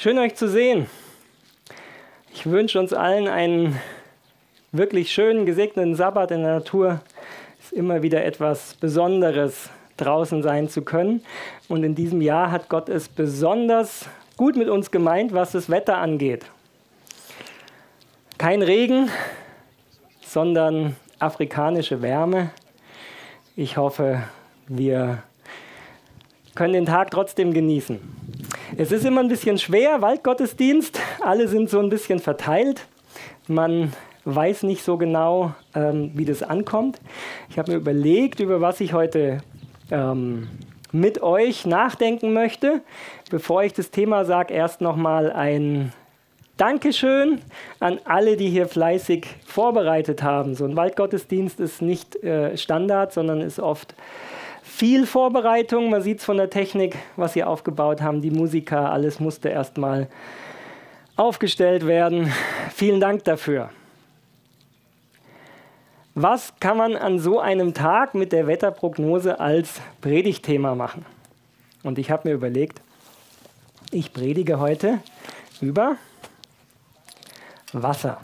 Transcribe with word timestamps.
Schön 0.00 0.16
euch 0.18 0.36
zu 0.36 0.48
sehen. 0.48 0.86
Ich 2.32 2.46
wünsche 2.48 2.78
uns 2.78 2.92
allen 2.92 3.26
einen 3.26 3.80
wirklich 4.70 5.10
schönen, 5.12 5.44
gesegneten 5.44 5.96
Sabbat 5.96 6.30
in 6.30 6.44
der 6.44 6.60
Natur. 6.60 7.00
Es 7.58 7.64
ist 7.64 7.72
immer 7.72 8.00
wieder 8.00 8.24
etwas 8.24 8.74
Besonderes, 8.74 9.70
draußen 9.96 10.44
sein 10.44 10.68
zu 10.68 10.82
können. 10.82 11.24
Und 11.66 11.82
in 11.82 11.96
diesem 11.96 12.20
Jahr 12.20 12.52
hat 12.52 12.68
Gott 12.68 12.88
es 12.88 13.08
besonders 13.08 14.08
gut 14.36 14.54
mit 14.54 14.68
uns 14.68 14.92
gemeint, 14.92 15.34
was 15.34 15.50
das 15.50 15.68
Wetter 15.68 15.98
angeht. 15.98 16.46
Kein 18.38 18.62
Regen, 18.62 19.10
sondern 20.20 20.94
afrikanische 21.18 22.02
Wärme. 22.02 22.52
Ich 23.56 23.76
hoffe, 23.76 24.22
wir 24.68 25.24
können 26.54 26.74
den 26.74 26.86
Tag 26.86 27.10
trotzdem 27.10 27.52
genießen. 27.52 28.27
Es 28.80 28.92
ist 28.92 29.04
immer 29.04 29.22
ein 29.22 29.28
bisschen 29.28 29.58
schwer, 29.58 30.02
Waldgottesdienst. 30.02 31.00
Alle 31.20 31.48
sind 31.48 31.68
so 31.68 31.80
ein 31.80 31.88
bisschen 31.88 32.20
verteilt. 32.20 32.86
Man 33.48 33.92
weiß 34.24 34.62
nicht 34.62 34.84
so 34.84 34.96
genau, 34.96 35.52
ähm, 35.74 36.12
wie 36.14 36.24
das 36.24 36.44
ankommt. 36.44 37.00
Ich 37.50 37.58
habe 37.58 37.72
mir 37.72 37.78
überlegt, 37.78 38.38
über 38.38 38.60
was 38.60 38.80
ich 38.80 38.92
heute 38.92 39.38
ähm, 39.90 40.46
mit 40.92 41.20
euch 41.24 41.66
nachdenken 41.66 42.32
möchte. 42.32 42.82
Bevor 43.32 43.64
ich 43.64 43.72
das 43.72 43.90
Thema 43.90 44.24
sage, 44.24 44.54
erst 44.54 44.80
nochmal 44.80 45.32
ein 45.32 45.92
Dankeschön 46.56 47.40
an 47.80 47.98
alle, 48.04 48.36
die 48.36 48.48
hier 48.48 48.68
fleißig 48.68 49.26
vorbereitet 49.44 50.22
haben. 50.22 50.54
So 50.54 50.64
ein 50.64 50.76
Waldgottesdienst 50.76 51.58
ist 51.58 51.82
nicht 51.82 52.14
äh, 52.22 52.56
Standard, 52.56 53.12
sondern 53.12 53.40
ist 53.40 53.58
oft 53.58 53.96
viel 54.62 55.06
Vorbereitung. 55.06 55.90
Man 55.90 56.02
sieht 56.02 56.18
es 56.18 56.24
von 56.24 56.36
der 56.36 56.50
Technik, 56.50 56.96
was 57.16 57.32
sie 57.32 57.44
aufgebaut 57.44 58.00
haben, 58.00 58.20
die 58.20 58.30
Musiker, 58.30 58.90
alles 58.90 59.20
musste 59.20 59.48
erstmal 59.48 60.08
aufgestellt 61.16 61.86
werden. 61.86 62.32
Vielen 62.74 63.00
Dank 63.00 63.24
dafür. 63.24 63.70
Was 66.14 66.52
kann 66.58 66.76
man 66.76 66.96
an 66.96 67.18
so 67.18 67.38
einem 67.38 67.74
Tag 67.74 68.14
mit 68.14 68.32
der 68.32 68.46
Wetterprognose 68.46 69.38
als 69.38 69.80
Predigtthema 70.00 70.74
machen? 70.74 71.06
Und 71.82 71.98
ich 71.98 72.10
habe 72.10 72.28
mir 72.28 72.34
überlegt, 72.34 72.80
ich 73.90 74.12
predige 74.12 74.58
heute 74.58 74.98
über 75.60 75.96
Wasser. 77.72 78.20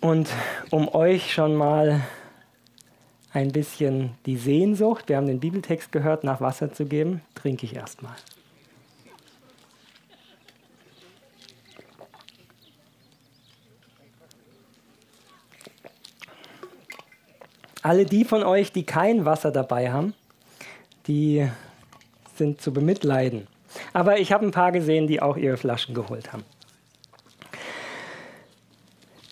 Und 0.00 0.28
um 0.70 0.88
euch 0.94 1.32
schon 1.32 1.56
mal 1.56 2.00
ein 3.34 3.50
bisschen 3.50 4.12
die 4.26 4.36
Sehnsucht, 4.36 5.08
wir 5.08 5.16
haben 5.16 5.26
den 5.26 5.40
Bibeltext 5.40 5.90
gehört, 5.90 6.22
nach 6.22 6.40
Wasser 6.40 6.72
zu 6.72 6.86
geben, 6.86 7.20
trinke 7.34 7.66
ich 7.66 7.74
erstmal. 7.74 8.14
Alle 17.82 18.06
die 18.06 18.24
von 18.24 18.44
euch, 18.44 18.72
die 18.72 18.86
kein 18.86 19.26
Wasser 19.26 19.50
dabei 19.50 19.92
haben, 19.92 20.14
die 21.06 21.46
sind 22.36 22.62
zu 22.62 22.72
bemitleiden. 22.72 23.46
Aber 23.92 24.18
ich 24.18 24.32
habe 24.32 24.46
ein 24.46 24.52
paar 24.52 24.72
gesehen, 24.72 25.06
die 25.06 25.20
auch 25.20 25.36
ihre 25.36 25.56
Flaschen 25.56 25.94
geholt 25.94 26.32
haben. 26.32 26.44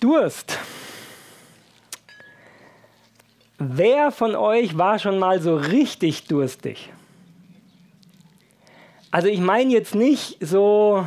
Durst. 0.01 0.59
Wer 3.75 4.11
von 4.11 4.35
euch 4.35 4.77
war 4.77 4.99
schon 4.99 5.19
mal 5.19 5.41
so 5.41 5.57
richtig 5.57 6.27
durstig? 6.27 6.93
Also 9.11 9.29
ich 9.29 9.41
meine 9.41 9.73
jetzt 9.73 9.95
nicht 9.95 10.37
so, 10.41 11.07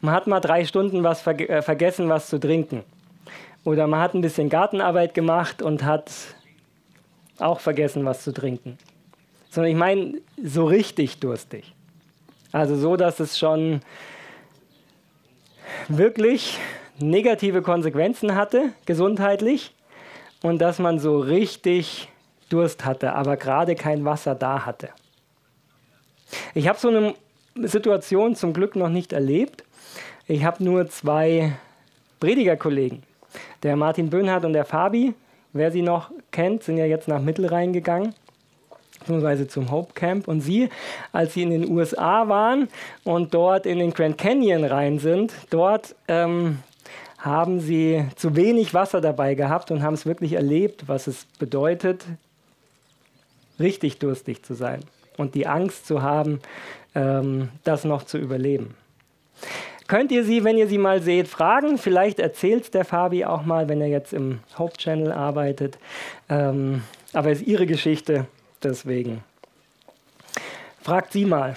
man 0.00 0.14
hat 0.14 0.28
mal 0.28 0.38
drei 0.38 0.64
Stunden 0.64 1.02
was 1.02 1.22
ver 1.22 1.40
äh, 1.40 1.62
vergessen, 1.62 2.08
was 2.08 2.28
zu 2.28 2.38
trinken. 2.38 2.84
Oder 3.64 3.88
man 3.88 3.98
hat 3.98 4.14
ein 4.14 4.20
bisschen 4.20 4.48
Gartenarbeit 4.48 5.12
gemacht 5.12 5.60
und 5.60 5.82
hat 5.82 6.12
auch 7.40 7.58
vergessen, 7.58 8.04
was 8.04 8.22
zu 8.22 8.32
trinken. 8.32 8.78
Sondern 9.50 9.72
ich 9.72 9.78
meine 9.78 10.20
so 10.40 10.66
richtig 10.66 11.18
durstig. 11.18 11.74
Also 12.52 12.76
so, 12.76 12.94
dass 12.94 13.18
es 13.18 13.40
schon 13.40 13.80
wirklich 15.88 16.58
negative 17.00 17.60
Konsequenzen 17.62 18.36
hatte, 18.36 18.72
gesundheitlich, 18.84 19.72
und 20.46 20.58
dass 20.58 20.78
man 20.78 21.00
so 21.00 21.18
richtig 21.18 22.08
Durst 22.50 22.84
hatte, 22.84 23.14
aber 23.14 23.36
gerade 23.36 23.74
kein 23.74 24.04
Wasser 24.04 24.36
da 24.36 24.64
hatte. 24.64 24.90
Ich 26.54 26.68
habe 26.68 26.78
so 26.78 26.88
eine 26.88 27.14
Situation 27.56 28.36
zum 28.36 28.52
Glück 28.52 28.76
noch 28.76 28.88
nicht 28.88 29.12
erlebt. 29.12 29.64
Ich 30.28 30.44
habe 30.44 30.62
nur 30.62 30.88
zwei 30.88 31.56
Predigerkollegen, 32.20 33.02
der 33.64 33.74
Martin 33.74 34.08
Böhnhardt 34.08 34.44
und 34.44 34.52
der 34.52 34.64
Fabi. 34.64 35.14
Wer 35.52 35.72
sie 35.72 35.82
noch 35.82 36.12
kennt, 36.30 36.62
sind 36.62 36.76
ja 36.76 36.86
jetzt 36.86 37.08
nach 37.08 37.20
Mittelrhein 37.20 37.72
gegangen 37.72 38.14
beziehungsweise 39.00 39.46
zum 39.46 39.70
Hope 39.70 39.94
Camp. 39.94 40.26
Und 40.28 40.40
sie, 40.40 40.68
als 41.12 41.34
sie 41.34 41.42
in 41.42 41.50
den 41.50 41.70
USA 41.70 42.28
waren 42.28 42.68
und 43.04 43.34
dort 43.34 43.66
in 43.66 43.78
den 43.78 43.92
Grand 43.92 44.18
Canyon 44.18 44.64
rein 44.64 44.98
sind, 44.98 45.32
dort 45.50 45.94
ähm, 46.08 46.58
haben 47.26 47.58
sie 47.58 48.06
zu 48.14 48.36
wenig 48.36 48.72
Wasser 48.72 49.00
dabei 49.00 49.34
gehabt 49.34 49.72
und 49.72 49.82
haben 49.82 49.94
es 49.94 50.06
wirklich 50.06 50.34
erlebt, 50.34 50.84
was 50.86 51.08
es 51.08 51.26
bedeutet, 51.38 52.04
richtig 53.58 53.98
durstig 53.98 54.44
zu 54.44 54.54
sein 54.54 54.80
und 55.16 55.34
die 55.34 55.46
Angst 55.46 55.86
zu 55.86 56.02
haben, 56.02 56.40
ähm, 56.94 57.48
das 57.64 57.84
noch 57.84 58.04
zu 58.04 58.16
überleben. 58.16 58.74
Könnt 59.88 60.12
ihr 60.12 60.24
sie, 60.24 60.44
wenn 60.44 60.56
ihr 60.56 60.68
sie 60.68 60.78
mal 60.78 61.02
seht, 61.02 61.28
fragen? 61.28 61.78
Vielleicht 61.78 62.20
erzählt 62.20 62.74
der 62.74 62.84
Fabi 62.84 63.24
auch 63.24 63.44
mal, 63.44 63.68
wenn 63.68 63.80
er 63.80 63.88
jetzt 63.88 64.12
im 64.12 64.40
Hauptchannel 64.56 65.12
arbeitet. 65.12 65.78
Ähm, 66.28 66.82
aber 67.12 67.30
es 67.30 67.40
ist 67.40 67.46
ihre 67.48 67.66
Geschichte, 67.66 68.26
deswegen. 68.62 69.22
Fragt 70.82 71.12
sie 71.12 71.24
mal. 71.24 71.54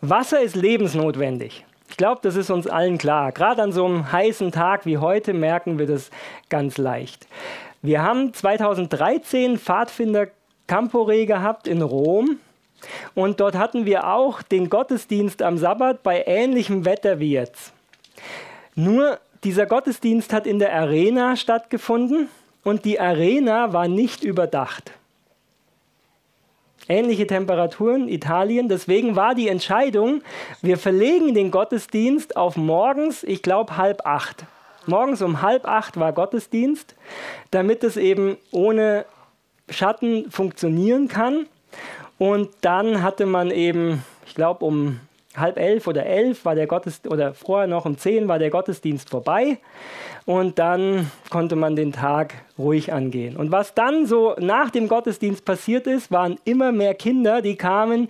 Wasser 0.00 0.40
ist 0.40 0.56
lebensnotwendig. 0.56 1.64
Ich 1.92 1.98
glaube, 1.98 2.22
das 2.22 2.36
ist 2.36 2.48
uns 2.48 2.66
allen 2.66 2.96
klar. 2.96 3.32
Gerade 3.32 3.62
an 3.62 3.70
so 3.70 3.84
einem 3.84 4.10
heißen 4.10 4.50
Tag 4.50 4.86
wie 4.86 4.96
heute 4.96 5.34
merken 5.34 5.78
wir 5.78 5.86
das 5.86 6.10
ganz 6.48 6.78
leicht. 6.78 7.26
Wir 7.82 8.02
haben 8.02 8.32
2013 8.32 9.58
Pfadfinder 9.58 10.28
Campore 10.66 11.26
gehabt 11.26 11.68
in 11.68 11.82
Rom. 11.82 12.38
Und 13.14 13.40
dort 13.40 13.56
hatten 13.56 13.84
wir 13.84 14.08
auch 14.08 14.40
den 14.40 14.70
Gottesdienst 14.70 15.42
am 15.42 15.58
Sabbat 15.58 16.02
bei 16.02 16.24
ähnlichem 16.26 16.86
Wetter 16.86 17.20
wie 17.20 17.32
jetzt. 17.32 17.74
Nur 18.74 19.18
dieser 19.44 19.66
Gottesdienst 19.66 20.32
hat 20.32 20.46
in 20.46 20.60
der 20.60 20.72
Arena 20.72 21.36
stattgefunden 21.36 22.28
und 22.64 22.86
die 22.86 23.00
Arena 23.00 23.74
war 23.74 23.86
nicht 23.86 24.24
überdacht 24.24 24.92
ähnliche 26.88 27.26
Temperaturen, 27.26 28.08
Italien. 28.08 28.68
Deswegen 28.68 29.16
war 29.16 29.34
die 29.34 29.48
Entscheidung, 29.48 30.22
wir 30.60 30.78
verlegen 30.78 31.34
den 31.34 31.50
Gottesdienst 31.50 32.36
auf 32.36 32.56
morgens, 32.56 33.22
ich 33.22 33.42
glaube 33.42 33.76
halb 33.76 34.06
acht. 34.06 34.44
Morgens 34.86 35.22
um 35.22 35.42
halb 35.42 35.66
acht 35.66 35.98
war 35.98 36.12
Gottesdienst, 36.12 36.96
damit 37.50 37.84
es 37.84 37.96
eben 37.96 38.36
ohne 38.50 39.04
Schatten 39.68 40.30
funktionieren 40.30 41.08
kann. 41.08 41.46
Und 42.18 42.50
dann 42.60 43.02
hatte 43.02 43.26
man 43.26 43.50
eben, 43.50 44.04
ich 44.26 44.34
glaube 44.34 44.64
um 44.64 45.00
halb 45.36 45.58
elf 45.58 45.86
oder 45.86 46.04
elf 46.04 46.44
war 46.44 46.54
der 46.54 46.66
Gottesdienst, 46.66 47.12
oder 47.12 47.34
vorher 47.34 47.66
noch 47.66 47.86
um 47.86 47.96
zehn 47.96 48.28
war 48.28 48.38
der 48.38 48.50
Gottesdienst 48.50 49.10
vorbei 49.10 49.58
und 50.24 50.58
dann 50.58 51.10
konnte 51.30 51.56
man 51.56 51.74
den 51.74 51.92
Tag 51.92 52.34
ruhig 52.58 52.92
angehen. 52.92 53.36
Und 53.36 53.50
was 53.50 53.74
dann 53.74 54.06
so 54.06 54.34
nach 54.38 54.70
dem 54.70 54.88
Gottesdienst 54.88 55.44
passiert 55.44 55.86
ist, 55.86 56.10
waren 56.10 56.38
immer 56.44 56.70
mehr 56.72 56.94
Kinder, 56.94 57.42
die 57.42 57.56
kamen, 57.56 58.08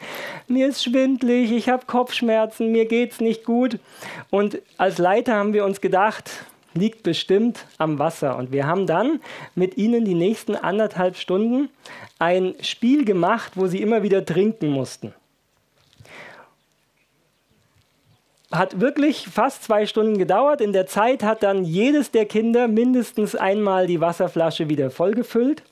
mir 0.48 0.68
ist 0.68 0.82
schwindlig, 0.82 1.52
ich 1.52 1.68
habe 1.68 1.86
Kopfschmerzen, 1.86 2.72
mir 2.72 2.86
geht's 2.86 3.20
nicht 3.20 3.44
gut. 3.44 3.78
Und 4.30 4.60
als 4.76 4.98
Leiter 4.98 5.34
haben 5.34 5.52
wir 5.52 5.64
uns 5.64 5.80
gedacht, 5.80 6.30
liegt 6.74 7.02
bestimmt 7.02 7.66
am 7.78 7.98
Wasser. 7.98 8.36
Und 8.36 8.52
wir 8.52 8.66
haben 8.66 8.86
dann 8.86 9.20
mit 9.54 9.76
ihnen 9.76 10.04
die 10.04 10.14
nächsten 10.14 10.56
anderthalb 10.56 11.16
Stunden 11.16 11.68
ein 12.18 12.54
Spiel 12.60 13.04
gemacht, 13.04 13.52
wo 13.54 13.66
sie 13.66 13.80
immer 13.80 14.02
wieder 14.02 14.24
trinken 14.24 14.70
mussten. 14.70 15.14
Hat 18.52 18.80
wirklich 18.80 19.26
fast 19.28 19.64
zwei 19.64 19.86
Stunden 19.86 20.18
gedauert. 20.18 20.60
In 20.60 20.72
der 20.72 20.86
Zeit 20.86 21.22
hat 21.22 21.42
dann 21.42 21.64
jedes 21.64 22.10
der 22.10 22.26
Kinder 22.26 22.68
mindestens 22.68 23.34
einmal 23.34 23.86
die 23.86 24.00
Wasserflasche 24.00 24.68
wieder 24.68 24.90
vollgefüllt. 24.90 25.62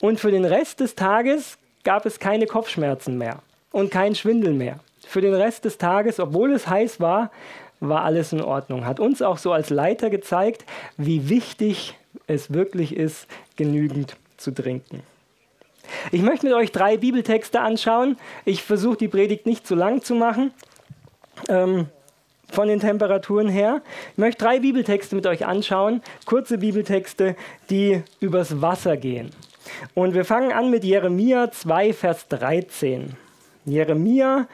Und 0.00 0.20
für 0.20 0.30
den 0.30 0.44
Rest 0.44 0.80
des 0.80 0.94
Tages 0.94 1.58
gab 1.82 2.04
es 2.06 2.18
keine 2.18 2.46
Kopfschmerzen 2.46 3.16
mehr 3.16 3.38
und 3.72 3.90
kein 3.90 4.14
Schwindel 4.14 4.52
mehr. 4.52 4.80
Für 5.06 5.20
den 5.20 5.34
Rest 5.34 5.64
des 5.64 5.78
Tages, 5.78 6.20
obwohl 6.20 6.52
es 6.52 6.68
heiß 6.68 7.00
war, 7.00 7.30
war 7.80 8.04
alles 8.04 8.32
in 8.32 8.42
Ordnung. 8.42 8.86
Hat 8.86 9.00
uns 9.00 9.22
auch 9.22 9.38
so 9.38 9.52
als 9.52 9.70
Leiter 9.70 10.10
gezeigt, 10.10 10.64
wie 10.96 11.28
wichtig 11.28 11.94
es 12.26 12.52
wirklich 12.52 12.96
ist, 12.96 13.26
genügend 13.56 14.16
zu 14.36 14.52
trinken. 14.52 15.02
Ich 16.12 16.22
möchte 16.22 16.46
mit 16.46 16.54
euch 16.54 16.72
drei 16.72 16.96
Bibeltexte 16.96 17.60
anschauen. 17.60 18.16
Ich 18.44 18.62
versuche 18.62 18.96
die 18.96 19.08
Predigt 19.08 19.46
nicht 19.46 19.66
zu 19.66 19.74
lang 19.74 20.02
zu 20.02 20.14
machen. 20.14 20.52
Ähm, 21.48 21.86
von 22.50 22.68
den 22.68 22.80
Temperaturen 22.80 23.48
her. 23.48 23.82
Ich 24.12 24.18
möchte 24.18 24.44
drei 24.44 24.60
Bibeltexte 24.60 25.16
mit 25.16 25.26
euch 25.26 25.46
anschauen, 25.46 26.02
kurze 26.24 26.58
Bibeltexte, 26.58 27.36
die 27.70 28.02
übers 28.20 28.60
Wasser 28.60 28.96
gehen. 28.96 29.30
Und 29.94 30.14
wir 30.14 30.24
fangen 30.24 30.52
an 30.52 30.70
mit 30.70 30.84
Jeremia 30.84 31.50
2, 31.50 31.92
Vers 31.92 32.28
13. 32.28 33.16
Jeremia 33.64 34.46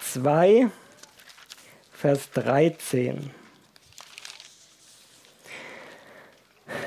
2, 0.00 0.68
Vers 1.92 2.30
13. 2.32 3.30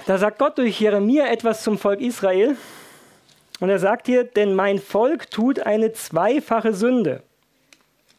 Da 0.06 0.18
sagt 0.18 0.40
Gott 0.40 0.58
durch 0.58 0.80
Jeremia 0.80 1.28
etwas 1.28 1.64
zum 1.64 1.78
Volk 1.78 2.02
Israel. 2.02 2.56
Und 3.60 3.70
er 3.70 3.80
sagt 3.80 4.08
hier, 4.08 4.24
denn 4.24 4.56
mein 4.56 4.80
Volk 4.80 5.32
tut 5.32 5.60
eine 5.60 5.92
zweifache 5.94 6.74
Sünde. 6.74 7.24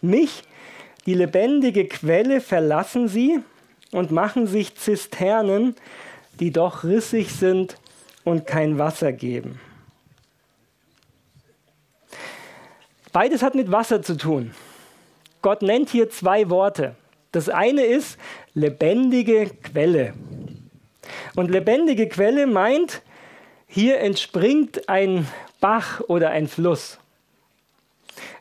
Mich, 0.01 0.43
die 1.07 1.15
lebendige 1.15 1.87
Quelle, 1.87 2.41
verlassen 2.41 3.09
sie 3.09 3.41
und 3.93 4.11
machen 4.11 4.47
sich 4.47 4.77
Zisternen, 4.77 5.75
die 6.41 6.51
doch 6.51 6.85
rissig 6.85 7.31
sind 7.31 7.77
und 8.25 8.47
kein 8.47 8.79
Wasser 8.79 9.13
geben. 9.13 9.61
Beides 13.13 13.43
hat 13.43 13.55
mit 13.55 13.73
Wasser 13.73 14.03
zu 14.03 14.17
tun. 14.17 14.53
Gott 15.41 15.63
nennt 15.63 15.89
hier 15.89 16.11
zwei 16.11 16.51
Worte. 16.51 16.95
Das 17.33 17.49
eine 17.49 17.85
ist 17.85 18.19
lebendige 18.55 19.51
Quelle. 19.63 20.15
Und 21.37 21.51
lebendige 21.51 22.09
Quelle 22.09 22.47
meint, 22.47 23.03
hier 23.67 24.01
entspringt 24.01 24.89
ein 24.89 25.27
Bach 25.61 26.01
oder 26.01 26.31
ein 26.31 26.49
Fluss. 26.49 26.99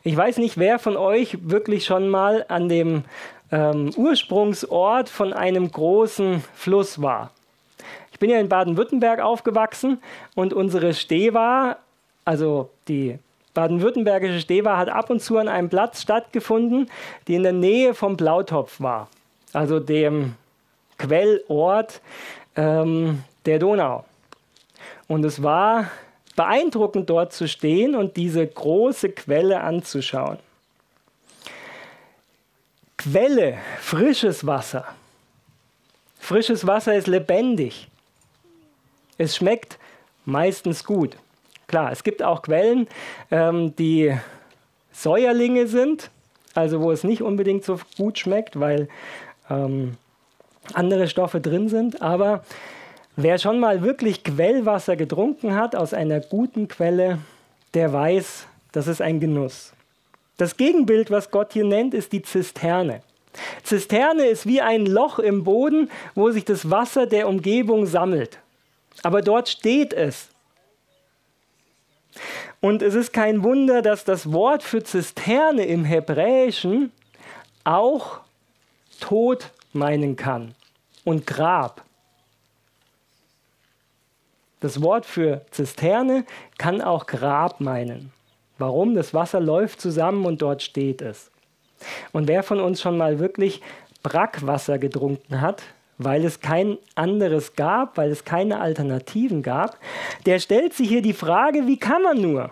Ich 0.04 0.16
weiß 0.16 0.38
nicht, 0.38 0.58
wer 0.58 0.78
von 0.78 0.96
euch 0.96 1.38
wirklich 1.42 1.84
schon 1.84 2.08
mal 2.08 2.44
an 2.48 2.68
dem 2.68 3.04
ähm, 3.50 3.90
Ursprungsort 3.96 5.08
von 5.08 5.32
einem 5.32 5.70
großen 5.70 6.44
Fluss 6.54 7.02
war. 7.02 7.30
Ich 8.12 8.18
bin 8.18 8.30
ja 8.30 8.38
in 8.38 8.48
Baden-Württemberg 8.48 9.20
aufgewachsen 9.20 10.00
und 10.34 10.52
unsere 10.52 10.94
Stewa, 10.94 11.76
also 12.24 12.70
die 12.88 13.18
baden-württembergische 13.54 14.40
Stewa, 14.40 14.76
hat 14.76 14.88
ab 14.88 15.10
und 15.10 15.20
zu 15.20 15.38
an 15.38 15.48
einem 15.48 15.68
Platz 15.68 16.02
stattgefunden, 16.02 16.90
die 17.26 17.34
in 17.34 17.42
der 17.42 17.52
Nähe 17.52 17.94
vom 17.94 18.16
Blautopf 18.16 18.80
war, 18.80 19.08
also 19.52 19.80
dem 19.80 20.34
Quellort 20.98 22.00
ähm, 22.56 23.22
der 23.46 23.58
Donau. 23.58 24.04
Und 25.06 25.24
es 25.24 25.42
war 25.42 25.86
beeindruckend 26.38 27.10
dort 27.10 27.32
zu 27.32 27.48
stehen 27.48 27.96
und 27.96 28.16
diese 28.16 28.46
große 28.46 29.08
Quelle 29.08 29.60
anzuschauen. 29.60 30.38
Quelle, 32.96 33.58
frisches 33.80 34.46
Wasser. 34.46 34.86
Frisches 36.20 36.64
Wasser 36.64 36.94
ist 36.94 37.08
lebendig. 37.08 37.88
Es 39.16 39.34
schmeckt 39.34 39.80
meistens 40.24 40.84
gut. 40.84 41.16
Klar, 41.66 41.90
es 41.90 42.04
gibt 42.04 42.22
auch 42.22 42.42
Quellen, 42.42 42.86
ähm, 43.32 43.74
die 43.74 44.16
Säuerlinge 44.92 45.66
sind, 45.66 46.08
also 46.54 46.80
wo 46.80 46.92
es 46.92 47.02
nicht 47.02 47.20
unbedingt 47.20 47.64
so 47.64 47.80
gut 47.96 48.16
schmeckt, 48.16 48.60
weil 48.60 48.88
ähm, 49.50 49.96
andere 50.72 51.08
Stoffe 51.08 51.40
drin 51.40 51.68
sind, 51.68 52.00
aber 52.00 52.44
Wer 53.20 53.40
schon 53.40 53.58
mal 53.58 53.82
wirklich 53.82 54.22
Quellwasser 54.22 54.94
getrunken 54.94 55.56
hat 55.56 55.74
aus 55.74 55.92
einer 55.92 56.20
guten 56.20 56.68
Quelle, 56.68 57.18
der 57.74 57.92
weiß, 57.92 58.46
das 58.70 58.86
ist 58.86 59.02
ein 59.02 59.18
Genuss. 59.18 59.72
Das 60.36 60.56
Gegenbild, 60.56 61.10
was 61.10 61.32
Gott 61.32 61.52
hier 61.52 61.64
nennt, 61.64 61.94
ist 61.94 62.12
die 62.12 62.22
Zisterne. 62.22 63.02
Zisterne 63.64 64.26
ist 64.26 64.46
wie 64.46 64.60
ein 64.60 64.86
Loch 64.86 65.18
im 65.18 65.42
Boden, 65.42 65.90
wo 66.14 66.30
sich 66.30 66.44
das 66.44 66.70
Wasser 66.70 67.06
der 67.06 67.26
Umgebung 67.26 67.86
sammelt. 67.86 68.38
Aber 69.02 69.20
dort 69.20 69.48
steht 69.48 69.92
es. 69.92 70.28
Und 72.60 72.82
es 72.82 72.94
ist 72.94 73.12
kein 73.12 73.42
Wunder, 73.42 73.82
dass 73.82 74.04
das 74.04 74.30
Wort 74.30 74.62
für 74.62 74.84
Zisterne 74.84 75.64
im 75.64 75.84
Hebräischen 75.84 76.92
auch 77.64 78.20
Tod 79.00 79.50
meinen 79.72 80.14
kann 80.14 80.54
und 81.04 81.26
Grab. 81.26 81.82
Das 84.60 84.82
Wort 84.82 85.06
für 85.06 85.42
Zisterne 85.50 86.24
kann 86.58 86.80
auch 86.80 87.06
Grab 87.06 87.60
meinen. 87.60 88.12
Warum? 88.58 88.94
Das 88.94 89.14
Wasser 89.14 89.40
läuft 89.40 89.80
zusammen 89.80 90.26
und 90.26 90.42
dort 90.42 90.62
steht 90.62 91.00
es. 91.00 91.30
Und 92.12 92.26
wer 92.26 92.42
von 92.42 92.60
uns 92.60 92.80
schon 92.80 92.96
mal 92.96 93.20
wirklich 93.20 93.62
Brackwasser 94.02 94.78
getrunken 94.78 95.40
hat, 95.40 95.62
weil 95.98 96.24
es 96.24 96.40
kein 96.40 96.78
anderes 96.94 97.54
gab, 97.54 97.96
weil 97.96 98.10
es 98.10 98.24
keine 98.24 98.60
Alternativen 98.60 99.42
gab, 99.42 99.78
der 100.26 100.38
stellt 100.38 100.74
sich 100.74 100.88
hier 100.88 101.02
die 101.02 101.12
Frage, 101.12 101.66
wie 101.66 101.78
kann 101.78 102.02
man 102.02 102.20
nur? 102.20 102.50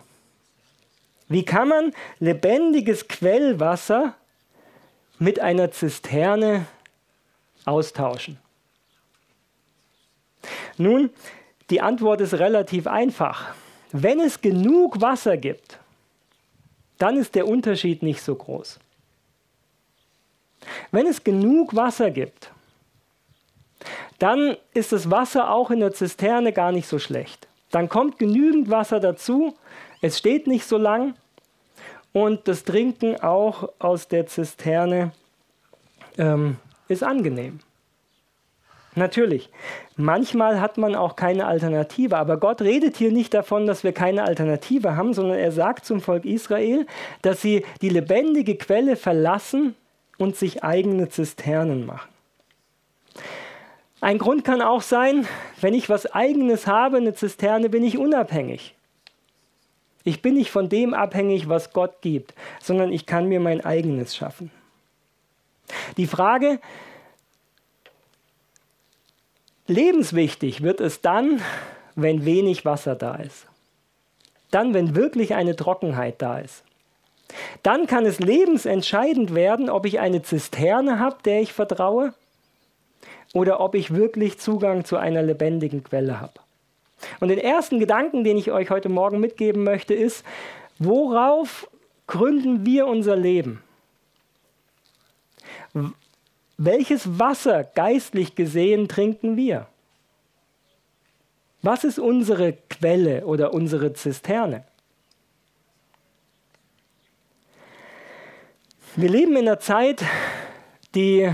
Wie 1.28 1.44
kann 1.44 1.68
man 1.68 1.92
lebendiges 2.20 3.08
Quellwasser 3.08 4.14
mit 5.18 5.40
einer 5.40 5.72
Zisterne 5.72 6.66
austauschen? 7.64 8.38
Nun, 10.76 11.10
die 11.70 11.80
Antwort 11.80 12.20
ist 12.20 12.34
relativ 12.34 12.86
einfach. 12.86 13.54
Wenn 13.92 14.20
es 14.20 14.40
genug 14.40 15.00
Wasser 15.00 15.36
gibt, 15.36 15.78
dann 16.98 17.16
ist 17.16 17.34
der 17.34 17.46
Unterschied 17.46 18.02
nicht 18.02 18.22
so 18.22 18.34
groß. 18.34 18.78
Wenn 20.90 21.06
es 21.06 21.22
genug 21.22 21.74
Wasser 21.74 22.10
gibt, 22.10 22.50
dann 24.18 24.56
ist 24.72 24.92
das 24.92 25.10
Wasser 25.10 25.50
auch 25.50 25.70
in 25.70 25.80
der 25.80 25.92
Zisterne 25.92 26.52
gar 26.52 26.72
nicht 26.72 26.88
so 26.88 26.98
schlecht. 26.98 27.46
Dann 27.70 27.88
kommt 27.88 28.18
genügend 28.18 28.70
Wasser 28.70 29.00
dazu, 29.00 29.54
es 30.00 30.18
steht 30.18 30.46
nicht 30.46 30.66
so 30.66 30.78
lang 30.78 31.14
und 32.12 32.48
das 32.48 32.64
Trinken 32.64 33.20
auch 33.20 33.68
aus 33.78 34.08
der 34.08 34.26
Zisterne 34.26 35.12
ähm, 36.16 36.56
ist 36.88 37.02
angenehm. 37.02 37.60
Natürlich, 38.98 39.50
manchmal 39.96 40.58
hat 40.58 40.78
man 40.78 40.94
auch 40.94 41.16
keine 41.16 41.46
Alternative, 41.46 42.16
aber 42.16 42.38
Gott 42.38 42.62
redet 42.62 42.96
hier 42.96 43.12
nicht 43.12 43.34
davon, 43.34 43.66
dass 43.66 43.84
wir 43.84 43.92
keine 43.92 44.24
Alternative 44.24 44.96
haben, 44.96 45.12
sondern 45.12 45.38
er 45.38 45.52
sagt 45.52 45.84
zum 45.84 46.00
Volk 46.00 46.24
Israel, 46.24 46.86
dass 47.20 47.42
sie 47.42 47.62
die 47.82 47.90
lebendige 47.90 48.56
Quelle 48.56 48.96
verlassen 48.96 49.74
und 50.16 50.34
sich 50.34 50.64
eigene 50.64 51.10
Zisternen 51.10 51.84
machen. 51.84 52.08
Ein 54.00 54.16
Grund 54.16 54.44
kann 54.44 54.62
auch 54.62 54.80
sein, 54.80 55.26
wenn 55.60 55.74
ich 55.74 55.90
was 55.90 56.06
eigenes 56.14 56.66
habe, 56.66 56.96
eine 56.96 57.12
Zisterne, 57.12 57.68
bin 57.68 57.84
ich 57.84 57.98
unabhängig. 57.98 58.74
Ich 60.04 60.22
bin 60.22 60.34
nicht 60.34 60.50
von 60.50 60.70
dem 60.70 60.94
abhängig, 60.94 61.50
was 61.50 61.74
Gott 61.74 62.00
gibt, 62.00 62.32
sondern 62.62 62.92
ich 62.92 63.04
kann 63.04 63.26
mir 63.26 63.40
mein 63.40 63.62
eigenes 63.62 64.16
schaffen. 64.16 64.50
Die 65.98 66.06
Frage, 66.06 66.60
Lebenswichtig 69.66 70.62
wird 70.62 70.80
es 70.80 71.00
dann, 71.00 71.40
wenn 71.94 72.24
wenig 72.24 72.64
Wasser 72.64 72.94
da 72.94 73.16
ist. 73.16 73.46
Dann, 74.50 74.74
wenn 74.74 74.94
wirklich 74.94 75.34
eine 75.34 75.56
Trockenheit 75.56 76.22
da 76.22 76.38
ist. 76.38 76.62
Dann 77.62 77.86
kann 77.86 78.06
es 78.06 78.20
lebensentscheidend 78.20 79.34
werden, 79.34 79.68
ob 79.68 79.86
ich 79.86 79.98
eine 79.98 80.22
Zisterne 80.22 81.00
habe, 81.00 81.16
der 81.24 81.40
ich 81.40 81.52
vertraue, 81.52 82.14
oder 83.34 83.60
ob 83.60 83.74
ich 83.74 83.92
wirklich 83.94 84.38
Zugang 84.38 84.84
zu 84.84 84.96
einer 84.96 85.22
lebendigen 85.22 85.82
Quelle 85.82 86.20
habe. 86.20 86.34
Und 87.20 87.28
den 87.28 87.38
ersten 87.38 87.80
Gedanken, 87.80 88.24
den 88.24 88.38
ich 88.38 88.52
euch 88.52 88.70
heute 88.70 88.88
Morgen 88.88 89.20
mitgeben 89.20 89.64
möchte, 89.64 89.94
ist, 89.94 90.24
worauf 90.78 91.68
gründen 92.06 92.64
wir 92.64 92.86
unser 92.86 93.16
Leben? 93.16 93.62
Welches 96.58 97.18
Wasser 97.18 97.64
geistlich 97.64 98.34
gesehen 98.34 98.88
trinken 98.88 99.36
wir? 99.36 99.66
Was 101.62 101.84
ist 101.84 101.98
unsere 101.98 102.54
Quelle 102.70 103.26
oder 103.26 103.52
unsere 103.52 103.92
Zisterne? 103.92 104.64
Wir 108.94 109.10
leben 109.10 109.32
in 109.32 109.46
einer 109.46 109.58
Zeit, 109.58 110.02
die 110.94 111.30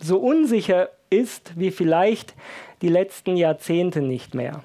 so 0.00 0.18
unsicher 0.18 0.88
ist 1.10 1.52
wie 1.58 1.70
vielleicht 1.70 2.34
die 2.80 2.88
letzten 2.88 3.36
Jahrzehnte 3.36 4.00
nicht 4.00 4.34
mehr 4.34 4.62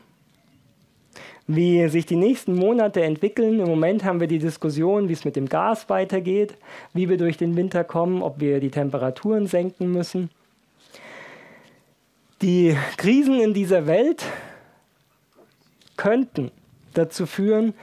wie 1.48 1.88
sich 1.90 2.06
die 2.06 2.16
nächsten 2.16 2.56
Monate 2.56 3.04
entwickeln. 3.04 3.60
Im 3.60 3.68
Moment 3.68 4.04
haben 4.04 4.20
wir 4.20 4.28
die 4.28 4.40
Diskussion, 4.40 5.10
wie 5.10 5.14
es 5.14 5.26
mit 5.26 5.36
dem 5.36 5.50
Gas 5.50 5.90
weitergeht, 5.90 6.56
wie 6.94 7.10
wir 7.10 7.18
durch 7.18 7.38
den 7.38 7.56
Winter 7.56 7.84
kommen, 7.84 8.22
ob 8.22 8.40
wir 8.40 8.60
die 8.60 8.72
Temperaturen 8.72 9.48
senken 9.48 9.92
müssen. 9.92 10.30
Die 12.42 12.78
Krisen 12.98 13.40
in 13.40 13.54
dieser 13.54 13.88
Welt 13.88 14.26
könnten 15.98 16.52
dazu 16.94 17.26
führen, 17.26 17.74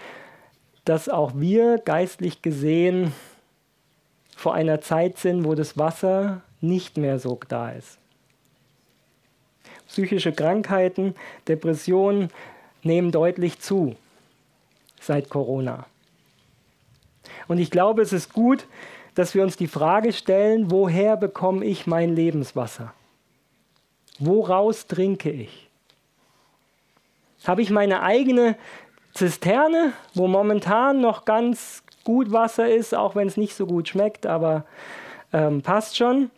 dass 0.85 1.09
auch 1.09 1.33
wir 1.35 1.79
geistlich 1.79 2.43
gesehen 2.43 3.13
vor 4.37 4.55
einer 4.55 4.81
Zeit 4.81 5.19
sind, 5.19 5.45
wo 5.45 5.55
das 5.55 5.77
Wasser 5.77 6.43
nicht 6.61 6.97
mehr 6.97 7.19
so 7.19 7.39
da 7.49 7.71
ist. 7.71 7.99
Psychische 9.87 10.33
Krankheiten, 10.33 11.15
Depressionen 11.49 12.29
nehmen 12.83 13.13
deutlich 13.13 13.61
zu 13.61 13.97
seit 15.01 15.29
Corona. 15.29 15.87
Und 17.49 17.59
ich 17.59 17.71
glaube, 17.71 18.03
es 18.03 18.13
ist 18.13 18.33
gut, 18.33 18.67
dass 19.15 19.35
wir 19.35 19.43
uns 19.43 19.57
die 19.57 19.67
Frage 19.67 20.13
stellen, 20.13 20.71
woher 20.71 21.17
bekomme 21.17 21.65
ich 21.65 21.87
mein 21.87 22.15
Lebenswasser? 22.15 22.93
Woraus 24.19 24.87
trinke 24.87 25.31
ich? 25.31 25.69
Habe 27.45 27.63
ich 27.63 27.71
meine 27.71 28.03
eigene 28.03 28.57
Zisterne, 29.15 29.93
wo 30.15 30.29
momentan 30.29 31.01
noch 31.01 31.25
ganz 31.25 31.83
gut 32.05 32.33
Wasser 32.33 32.69
ist, 32.69 32.95
auch 32.95 33.17
wenn 33.17 33.29
es 33.29 33.37
nicht 33.37 33.55
so 33.55 33.67
gut 33.67 33.89
schmeckt, 33.89 34.27
aber 34.27 34.65
ähm, 35.33 35.63
passt 35.63 35.97
schon? 35.97 36.31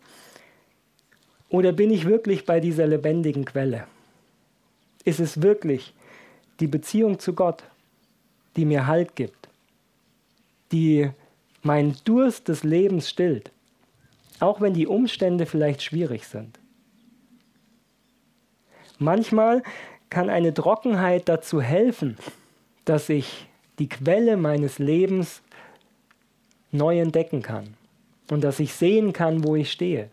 Oder 1.49 1.71
bin 1.71 1.91
ich 1.91 2.05
wirklich 2.05 2.45
bei 2.45 2.59
dieser 2.59 2.87
lebendigen 2.87 3.45
Quelle? 3.45 3.85
Ist 5.03 5.19
es 5.19 5.41
wirklich 5.41 5.93
die 6.59 6.67
Beziehung 6.67 7.19
zu 7.19 7.33
Gott, 7.33 7.63
die 8.55 8.65
mir 8.65 8.87
Halt 8.87 9.15
gibt, 9.15 9.49
die 10.71 11.09
meinen 11.61 11.95
Durst 12.03 12.47
des 12.47 12.63
Lebens 12.63 13.09
stillt, 13.09 13.51
auch 14.39 14.61
wenn 14.61 14.73
die 14.73 14.87
Umstände 14.87 15.45
vielleicht 15.45 15.81
schwierig 15.81 16.27
sind? 16.27 16.59
Manchmal 18.99 19.63
kann 20.09 20.29
eine 20.29 20.53
Trockenheit 20.53 21.27
dazu 21.27 21.61
helfen, 21.61 22.17
dass 22.85 23.09
ich 23.09 23.47
die 23.79 23.89
Quelle 23.89 24.37
meines 24.37 24.77
Lebens 24.77 25.41
neu 26.71 26.99
entdecken 26.99 27.41
kann 27.41 27.75
und 28.29 28.43
dass 28.43 28.59
ich 28.59 28.73
sehen 28.73 29.13
kann, 29.13 29.43
wo 29.43 29.55
ich 29.55 29.71
stehe. 29.71 30.09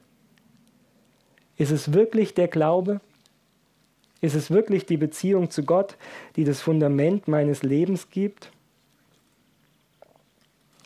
Ist 1.56 1.70
es 1.70 1.92
wirklich 1.92 2.34
der 2.34 2.48
Glaube? 2.48 3.00
Ist 4.20 4.34
es 4.34 4.50
wirklich 4.50 4.84
die 4.84 4.96
Beziehung 4.96 5.50
zu 5.50 5.64
Gott, 5.64 5.96
die 6.36 6.44
das 6.44 6.60
Fundament 6.60 7.26
meines 7.26 7.62
Lebens 7.62 8.10
gibt? 8.10 8.50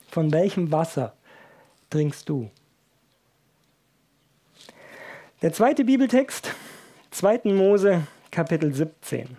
Von 0.09 0.33
welchem 0.33 0.71
Wasser 0.71 1.15
trinkst 1.91 2.29
du? 2.29 2.51
Der 5.43 5.53
zweite 5.53 5.85
Bibeltext, 5.85 6.55
2. 7.11 7.41
Mose 7.45 8.07
Kapitel 8.31 8.73
17. 8.73 9.37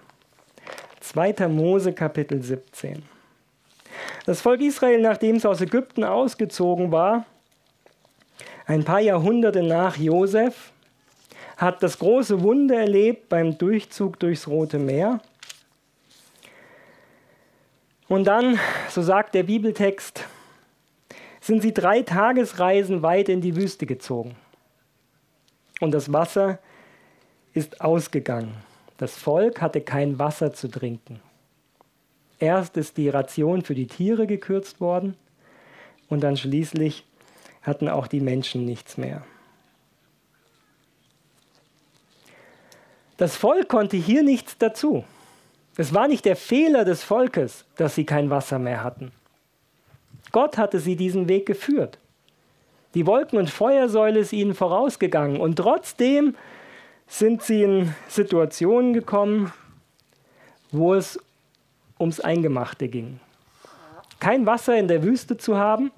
2. 0.99 1.47
Mose 1.47 1.93
Kapitel 1.93 2.41
17. 2.41 3.03
Das 4.25 4.41
Volk 4.41 4.61
Israel, 4.61 5.01
nachdem 5.01 5.37
es 5.37 5.45
aus 5.45 5.61
Ägypten 5.61 6.03
ausgezogen 6.03 6.91
war, 6.91 7.25
ein 8.65 8.83
paar 8.83 8.99
Jahrhunderte 8.99 9.63
nach 9.63 9.97
Josef, 9.97 10.73
hat 11.57 11.81
das 11.83 11.99
große 11.99 12.41
Wunder 12.41 12.75
erlebt 12.75 13.29
beim 13.29 13.57
Durchzug 13.57 14.19
durchs 14.19 14.47
Rote 14.47 14.79
Meer. 14.79 15.21
Und 18.07 18.25
dann, 18.25 18.59
so 18.89 19.01
sagt 19.01 19.33
der 19.33 19.43
Bibeltext, 19.43 20.25
sind 21.41 21.61
sie 21.61 21.73
drei 21.73 22.01
Tagesreisen 22.01 23.01
weit 23.01 23.29
in 23.29 23.41
die 23.41 23.55
Wüste 23.55 23.85
gezogen. 23.85 24.35
Und 25.79 25.91
das 25.91 26.11
Wasser 26.11 26.59
ist 27.53 27.81
ausgegangen. 27.81 28.55
Das 28.97 29.17
Volk 29.17 29.61
hatte 29.61 29.81
kein 29.81 30.19
Wasser 30.19 30.53
zu 30.53 30.67
trinken. 30.67 31.19
Erst 32.39 32.77
ist 32.77 32.97
die 32.97 33.09
Ration 33.09 33.61
für 33.61 33.75
die 33.75 33.87
Tiere 33.87 34.27
gekürzt 34.27 34.81
worden 34.81 35.15
und 36.09 36.21
dann 36.21 36.37
schließlich 36.37 37.05
hatten 37.61 37.89
auch 37.89 38.07
die 38.07 38.19
Menschen 38.19 38.65
nichts 38.65 38.97
mehr. 38.97 39.23
Das 43.17 43.35
Volk 43.35 43.69
konnte 43.69 43.97
hier 43.97 44.23
nichts 44.23 44.57
dazu. 44.57 45.05
Es 45.77 45.93
war 45.93 46.07
nicht 46.07 46.25
der 46.25 46.35
Fehler 46.35 46.85
des 46.85 47.03
Volkes, 47.03 47.65
dass 47.75 47.95
sie 47.95 48.05
kein 48.05 48.29
Wasser 48.29 48.59
mehr 48.59 48.83
hatten. 48.83 49.11
Gott 50.31 50.57
hatte 50.57 50.79
sie 50.79 50.95
diesen 50.95 51.29
Weg 51.29 51.45
geführt. 51.45 51.97
Die 52.93 53.05
Wolken- 53.05 53.37
und 53.37 53.49
Feuersäule 53.49 54.19
ist 54.19 54.33
ihnen 54.33 54.53
vorausgegangen 54.53 55.39
und 55.39 55.57
trotzdem 55.57 56.35
sind 57.07 57.41
sie 57.43 57.63
in 57.63 57.93
Situationen 58.07 58.93
gekommen, 58.93 59.53
wo 60.71 60.93
es 60.93 61.19
ums 61.99 62.19
Eingemachte 62.19 62.87
ging. 62.87 63.19
Kein 64.19 64.45
Wasser 64.45 64.77
in 64.77 64.87
der 64.87 65.03
Wüste 65.03 65.37
zu 65.37 65.57
haben. 65.57 65.91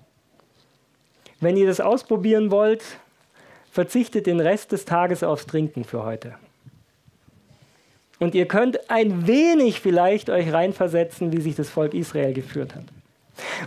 Wenn 1.39 1.55
ihr 1.55 1.67
das 1.67 1.79
ausprobieren 1.79 2.51
wollt, 2.51 2.83
verzichtet 3.71 4.25
den 4.25 4.39
Rest 4.39 4.71
des 4.71 4.85
Tages 4.85 5.23
aufs 5.23 5.45
Trinken 5.45 5.83
für 5.83 6.03
heute. 6.03 6.35
Und 8.19 8.33
ihr 8.33 8.47
könnt 8.47 8.89
ein 8.89 9.27
wenig 9.27 9.79
vielleicht 9.79 10.29
euch 10.29 10.51
reinversetzen, 10.51 11.31
wie 11.31 11.41
sich 11.41 11.55
das 11.55 11.69
Volk 11.69 11.93
Israel 11.93 12.33
geführt 12.33 12.73
hat. 12.75 12.85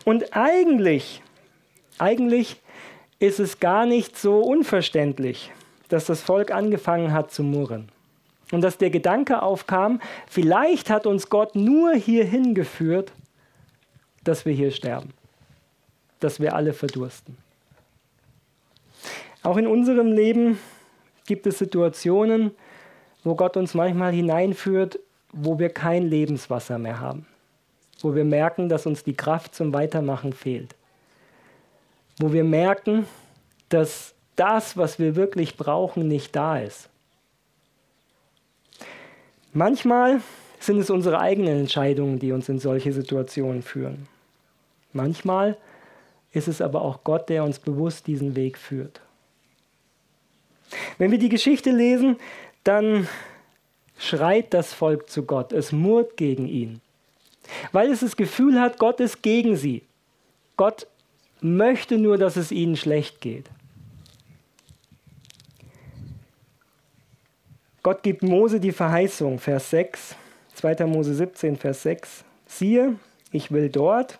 Und 0.04 0.36
eigentlich, 0.36 1.22
eigentlich 1.98 2.60
ist 3.20 3.38
es 3.38 3.60
gar 3.60 3.86
nicht 3.86 4.18
so 4.18 4.40
unverständlich, 4.40 5.52
dass 5.88 6.06
das 6.06 6.22
Volk 6.22 6.50
angefangen 6.50 7.12
hat 7.12 7.30
zu 7.30 7.42
murren. 7.42 7.90
Und 8.50 8.62
dass 8.62 8.78
der 8.78 8.90
Gedanke 8.90 9.42
aufkam, 9.42 10.00
vielleicht 10.28 10.90
hat 10.90 11.06
uns 11.06 11.28
Gott 11.28 11.54
nur 11.54 11.94
hierhin 11.94 12.54
geführt, 12.54 13.12
dass 14.24 14.44
wir 14.44 14.52
hier 14.52 14.72
sterben, 14.72 15.10
dass 16.18 16.40
wir 16.40 16.56
alle 16.56 16.72
verdursten. 16.72 17.36
Auch 19.42 19.56
in 19.56 19.68
unserem 19.68 20.12
Leben 20.12 20.58
gibt 21.26 21.46
es 21.46 21.58
Situationen, 21.58 22.50
wo 23.24 23.34
Gott 23.34 23.56
uns 23.56 23.74
manchmal 23.74 24.12
hineinführt, 24.12 24.98
wo 25.32 25.58
wir 25.58 25.70
kein 25.70 26.04
Lebenswasser 26.08 26.78
mehr 26.78 27.00
haben, 27.00 27.26
wo 28.00 28.14
wir 28.14 28.24
merken, 28.24 28.68
dass 28.68 28.86
uns 28.86 29.04
die 29.04 29.14
Kraft 29.14 29.54
zum 29.54 29.72
Weitermachen 29.72 30.32
fehlt, 30.32 30.74
wo 32.18 32.32
wir 32.32 32.44
merken, 32.44 33.06
dass 33.68 34.14
das, 34.36 34.76
was 34.76 34.98
wir 34.98 35.16
wirklich 35.16 35.56
brauchen, 35.56 36.08
nicht 36.08 36.34
da 36.34 36.58
ist. 36.58 36.88
Manchmal 39.52 40.20
sind 40.60 40.78
es 40.78 40.90
unsere 40.90 41.18
eigenen 41.18 41.60
Entscheidungen, 41.60 42.18
die 42.18 42.32
uns 42.32 42.48
in 42.48 42.58
solche 42.58 42.92
Situationen 42.92 43.62
führen. 43.62 44.06
Manchmal 44.92 45.56
ist 46.32 46.48
es 46.48 46.60
aber 46.60 46.82
auch 46.82 47.02
Gott, 47.04 47.28
der 47.28 47.44
uns 47.44 47.58
bewusst 47.58 48.06
diesen 48.06 48.36
Weg 48.36 48.58
führt. 48.58 49.00
Wenn 50.98 51.10
wir 51.10 51.18
die 51.18 51.28
Geschichte 51.28 51.70
lesen, 51.70 52.16
dann 52.64 53.08
schreit 53.98 54.54
das 54.54 54.72
Volk 54.72 55.10
zu 55.10 55.24
Gott, 55.24 55.52
es 55.52 55.72
murrt 55.72 56.16
gegen 56.16 56.46
ihn, 56.46 56.80
weil 57.72 57.90
es 57.90 58.00
das 58.00 58.16
Gefühl 58.16 58.60
hat, 58.60 58.78
Gott 58.78 59.00
ist 59.00 59.22
gegen 59.22 59.56
sie. 59.56 59.82
Gott 60.56 60.86
möchte 61.40 61.98
nur, 61.98 62.18
dass 62.18 62.36
es 62.36 62.52
ihnen 62.52 62.76
schlecht 62.76 63.20
geht. 63.20 63.50
Gott 67.82 68.02
gibt 68.02 68.22
Mose 68.22 68.60
die 68.60 68.72
Verheißung, 68.72 69.38
Vers 69.38 69.70
6, 69.70 70.14
2. 70.54 70.86
Mose 70.86 71.14
17, 71.14 71.56
Vers 71.56 71.82
6. 71.82 72.24
Siehe, 72.46 72.96
ich 73.32 73.50
will 73.50 73.70
dort 73.70 74.18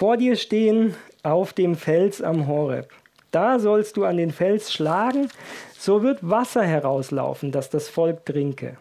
vor 0.00 0.16
dir 0.16 0.36
stehen 0.36 0.94
auf 1.22 1.52
dem 1.52 1.76
Fels 1.76 2.22
am 2.22 2.46
Horeb. 2.46 2.90
Da 3.30 3.58
sollst 3.58 3.96
du 3.96 4.04
an 4.04 4.16
den 4.16 4.32
Fels 4.32 4.72
schlagen, 4.72 5.28
so 5.76 6.02
wird 6.02 6.18
Wasser 6.28 6.62
herauslaufen, 6.62 7.52
dass 7.52 7.70
das 7.70 7.88
Volk 7.88 8.26
trinke. 8.26 8.76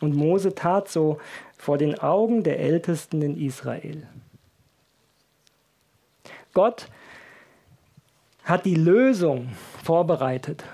Und 0.00 0.14
Mose 0.14 0.54
tat 0.54 0.88
so 0.88 1.18
vor 1.56 1.78
den 1.78 1.98
Augen 1.98 2.42
der 2.42 2.58
Ältesten 2.58 3.22
in 3.22 3.36
Israel. 3.36 4.06
Gott 6.52 6.88
hat 8.44 8.64
die 8.64 8.74
Lösung 8.74 9.48
vorbereitet 9.82 10.64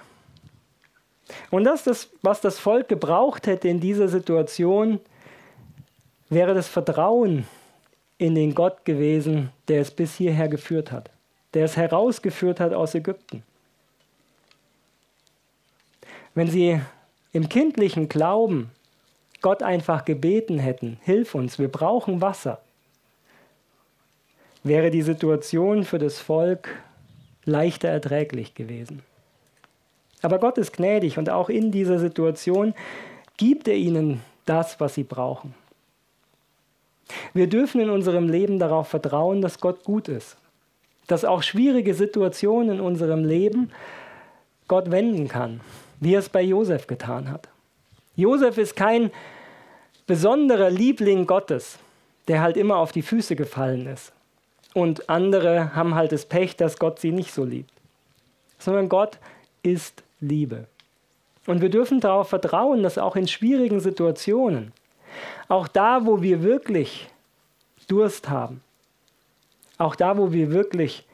und 1.50 1.64
das, 1.64 1.84
das, 1.84 2.10
was 2.22 2.40
das 2.40 2.58
Volk 2.58 2.88
gebraucht 2.88 3.46
hätte 3.46 3.68
in 3.68 3.80
dieser 3.80 4.08
Situation, 4.08 5.00
wäre 6.28 6.54
das 6.54 6.68
Vertrauen 6.68 7.46
in 8.18 8.34
den 8.34 8.54
Gott 8.54 8.84
gewesen, 8.84 9.50
der 9.68 9.80
es 9.80 9.90
bis 9.90 10.14
hierher 10.14 10.48
geführt 10.48 10.92
hat, 10.92 11.10
der 11.54 11.64
es 11.64 11.76
herausgeführt 11.76 12.60
hat 12.60 12.72
aus 12.72 12.94
Ägypten. 12.94 13.42
Wenn 16.34 16.48
sie 16.48 16.80
im 17.32 17.48
kindlichen 17.48 18.08
Glauben 18.08 18.70
Gott 19.40 19.62
einfach 19.62 20.04
gebeten 20.04 20.58
hätten, 20.58 20.98
hilf 21.02 21.34
uns, 21.34 21.58
wir 21.58 21.68
brauchen 21.68 22.20
Wasser, 22.20 22.60
wäre 24.62 24.90
die 24.90 25.02
Situation 25.02 25.84
für 25.84 25.98
das 25.98 26.18
Volk 26.18 26.68
leichter 27.44 27.88
erträglich 27.88 28.54
gewesen. 28.54 29.02
Aber 30.22 30.38
Gott 30.38 30.58
ist 30.58 30.72
gnädig 30.72 31.18
und 31.18 31.30
auch 31.30 31.48
in 31.48 31.70
dieser 31.70 31.98
Situation 31.98 32.74
gibt 33.36 33.68
er 33.68 33.76
ihnen 33.76 34.20
das, 34.44 34.80
was 34.80 34.94
sie 34.94 35.04
brauchen. 35.04 35.54
Wir 37.32 37.48
dürfen 37.48 37.80
in 37.80 37.90
unserem 37.90 38.28
Leben 38.28 38.58
darauf 38.58 38.88
vertrauen, 38.88 39.40
dass 39.40 39.60
Gott 39.60 39.84
gut 39.84 40.08
ist, 40.08 40.36
dass 41.08 41.24
auch 41.24 41.42
schwierige 41.42 41.94
Situationen 41.94 42.76
in 42.76 42.80
unserem 42.80 43.24
Leben 43.24 43.70
Gott 44.68 44.90
wenden 44.90 45.26
kann, 45.26 45.60
wie 45.98 46.14
er 46.14 46.20
es 46.20 46.28
bei 46.28 46.42
Josef 46.42 46.86
getan 46.86 47.30
hat. 47.30 47.48
Josef 48.14 48.58
ist 48.58 48.76
kein 48.76 49.10
besonderer 50.06 50.70
Liebling 50.70 51.26
Gottes, 51.26 51.78
der 52.28 52.42
halt 52.42 52.56
immer 52.56 52.76
auf 52.76 52.92
die 52.92 53.02
Füße 53.02 53.34
gefallen 53.34 53.86
ist. 53.86 54.12
Und 54.74 55.08
andere 55.08 55.74
haben 55.74 55.94
halt 55.94 56.12
das 56.12 56.26
Pech, 56.26 56.56
dass 56.56 56.78
Gott 56.78 57.00
sie 57.00 57.10
nicht 57.10 57.32
so 57.32 57.44
liebt. 57.44 57.72
Sondern 58.58 58.88
Gott 58.88 59.18
ist 59.62 60.02
Liebe. 60.20 60.66
Und 61.46 61.62
wir 61.62 61.70
dürfen 61.70 62.00
darauf 62.00 62.28
vertrauen, 62.28 62.82
dass 62.82 62.98
auch 62.98 63.16
in 63.16 63.26
schwierigen 63.26 63.80
Situationen, 63.80 64.72
auch 65.48 65.66
da, 65.66 66.04
wo 66.04 66.20
wir 66.20 66.42
wirklich 66.42 67.08
Durst 67.88 68.28
haben, 68.28 68.60
auch 69.78 69.94
da, 69.94 70.18
wo 70.18 70.32
wir 70.32 70.50
wirklich 70.50 71.06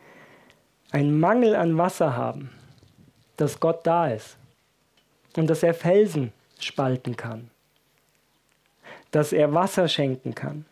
einen 0.91 1.21
Mangel 1.21 1.55
an 1.55 1.77
Wasser 1.77 2.17
haben, 2.17 2.51
dass 3.37 3.61
Gott 3.61 3.87
da 3.87 4.09
ist 4.09 4.37
und 5.37 5.49
dass 5.49 5.63
er 5.63 5.75
Felsen 5.75 6.33
spalten 6.59 7.17
kann, 7.17 7.51
dass 9.11 9.33
er 9.33 9.53
Wasser 9.53 9.89
schenken 9.89 10.35
kann. 10.35 10.65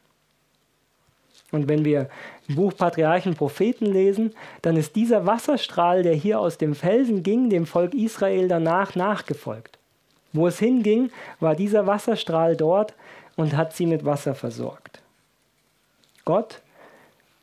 Und 1.50 1.68
wenn 1.68 1.84
wir 1.84 2.08
im 2.48 2.54
Buch 2.54 2.74
Patriarchen 2.74 3.34
Propheten 3.34 3.86
lesen, 3.86 4.34
dann 4.62 4.76
ist 4.76 4.96
dieser 4.96 5.26
Wasserstrahl, 5.26 6.02
der 6.02 6.14
hier 6.14 6.40
aus 6.40 6.56
dem 6.56 6.74
Felsen 6.74 7.22
ging, 7.22 7.50
dem 7.50 7.66
Volk 7.66 7.92
Israel 7.92 8.48
danach 8.48 8.94
nachgefolgt. 8.94 9.78
Wo 10.32 10.46
es 10.46 10.58
hinging, 10.58 11.10
war 11.40 11.54
dieser 11.54 11.86
Wasserstrahl 11.86 12.56
dort 12.56 12.94
und 13.36 13.54
hat 13.54 13.74
sie 13.74 13.84
mit 13.84 14.04
Wasser 14.06 14.34
versorgt. 14.34 15.02
Gott 16.24 16.62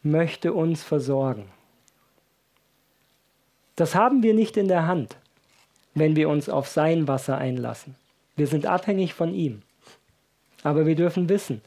möchte 0.04 0.54
uns 0.54 0.84
versorgen. 0.84 1.50
Das 3.76 3.96
haben 3.96 4.24
wir 4.24 4.34
nicht 4.34 4.58
in 4.58 4.68
der 4.68 4.88
Hand, 4.88 5.18
wenn 5.94 6.16
wir 6.16 6.30
uns 6.30 6.50
auf 6.50 6.68
sein 6.68 7.08
Wasser 7.08 7.38
einlassen. 7.38 7.96
Wir 8.36 8.48
sind 8.48 8.66
abhängig 8.66 9.14
von 9.14 9.34
ihm. 9.34 9.62
Aber 10.64 10.86
wir 10.86 10.96
dürfen 10.96 11.30
wissen, 11.30 11.62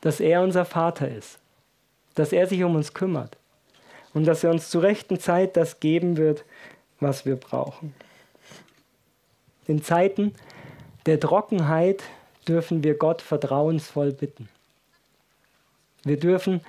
dass 0.00 0.20
er 0.20 0.42
unser 0.42 0.64
Vater 0.64 1.08
ist 1.08 1.38
dass 2.14 2.32
er 2.32 2.46
sich 2.46 2.62
um 2.62 2.74
uns 2.74 2.94
kümmert 2.94 3.36
und 4.14 4.24
dass 4.24 4.44
er 4.44 4.50
uns 4.50 4.70
zur 4.70 4.82
rechten 4.82 5.18
Zeit 5.18 5.56
das 5.56 5.80
geben 5.80 6.16
wird, 6.16 6.44
was 7.00 7.24
wir 7.26 7.36
brauchen. 7.36 7.94
In 9.66 9.82
Zeiten 9.82 10.34
der 11.06 11.18
Trockenheit 11.18 12.02
dürfen 12.46 12.84
wir 12.84 12.94
Gott 12.94 13.22
vertrauensvoll 13.22 14.12
bitten. 14.12 14.48
Wir 16.04 16.18
dürfen 16.18 16.60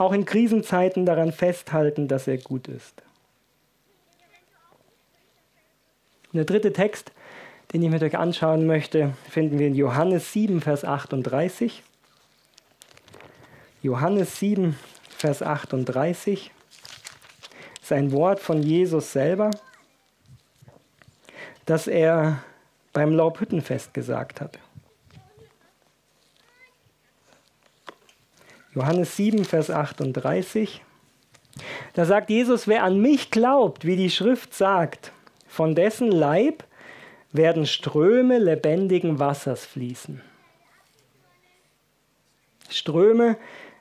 auch 0.00 0.12
in 0.12 0.24
Krisenzeiten 0.24 1.04
daran 1.04 1.30
festhalten, 1.30 2.08
dass 2.08 2.26
er 2.26 2.38
gut 2.38 2.68
ist. 2.68 3.02
Der 6.32 6.44
dritte 6.44 6.72
Text, 6.72 7.12
den 7.74 7.82
ich 7.82 7.90
mit 7.90 8.02
euch 8.02 8.16
anschauen 8.16 8.66
möchte, 8.66 9.12
finden 9.28 9.58
wir 9.58 9.66
in 9.66 9.74
Johannes 9.74 10.32
7, 10.32 10.62
Vers 10.62 10.86
38. 10.86 11.82
Johannes 13.82 14.38
7, 14.38 14.78
Vers 15.18 15.42
38 15.42 16.50
ist 17.82 17.92
ein 17.92 18.10
Wort 18.12 18.40
von 18.40 18.62
Jesus 18.62 19.12
selber, 19.12 19.50
das 21.66 21.86
er 21.86 22.42
beim 22.94 23.12
Laubhüttenfest 23.12 23.92
gesagt 23.92 24.40
hat. 24.40 24.58
Johannes 28.74 29.16
7, 29.16 29.44
Vers 29.44 29.70
38. 29.70 30.82
Da 31.94 32.04
sagt 32.04 32.30
Jesus, 32.30 32.68
wer 32.68 32.84
an 32.84 33.00
mich 33.00 33.30
glaubt, 33.30 33.84
wie 33.84 33.96
die 33.96 34.10
Schrift 34.10 34.54
sagt, 34.54 35.12
von 35.48 35.74
dessen 35.74 36.10
Leib 36.10 36.64
werden 37.32 37.66
Ströme 37.66 38.38
lebendigen 38.38 39.18
Wassers 39.18 39.66
fließen. 39.66 40.22
Ströme 42.68 43.36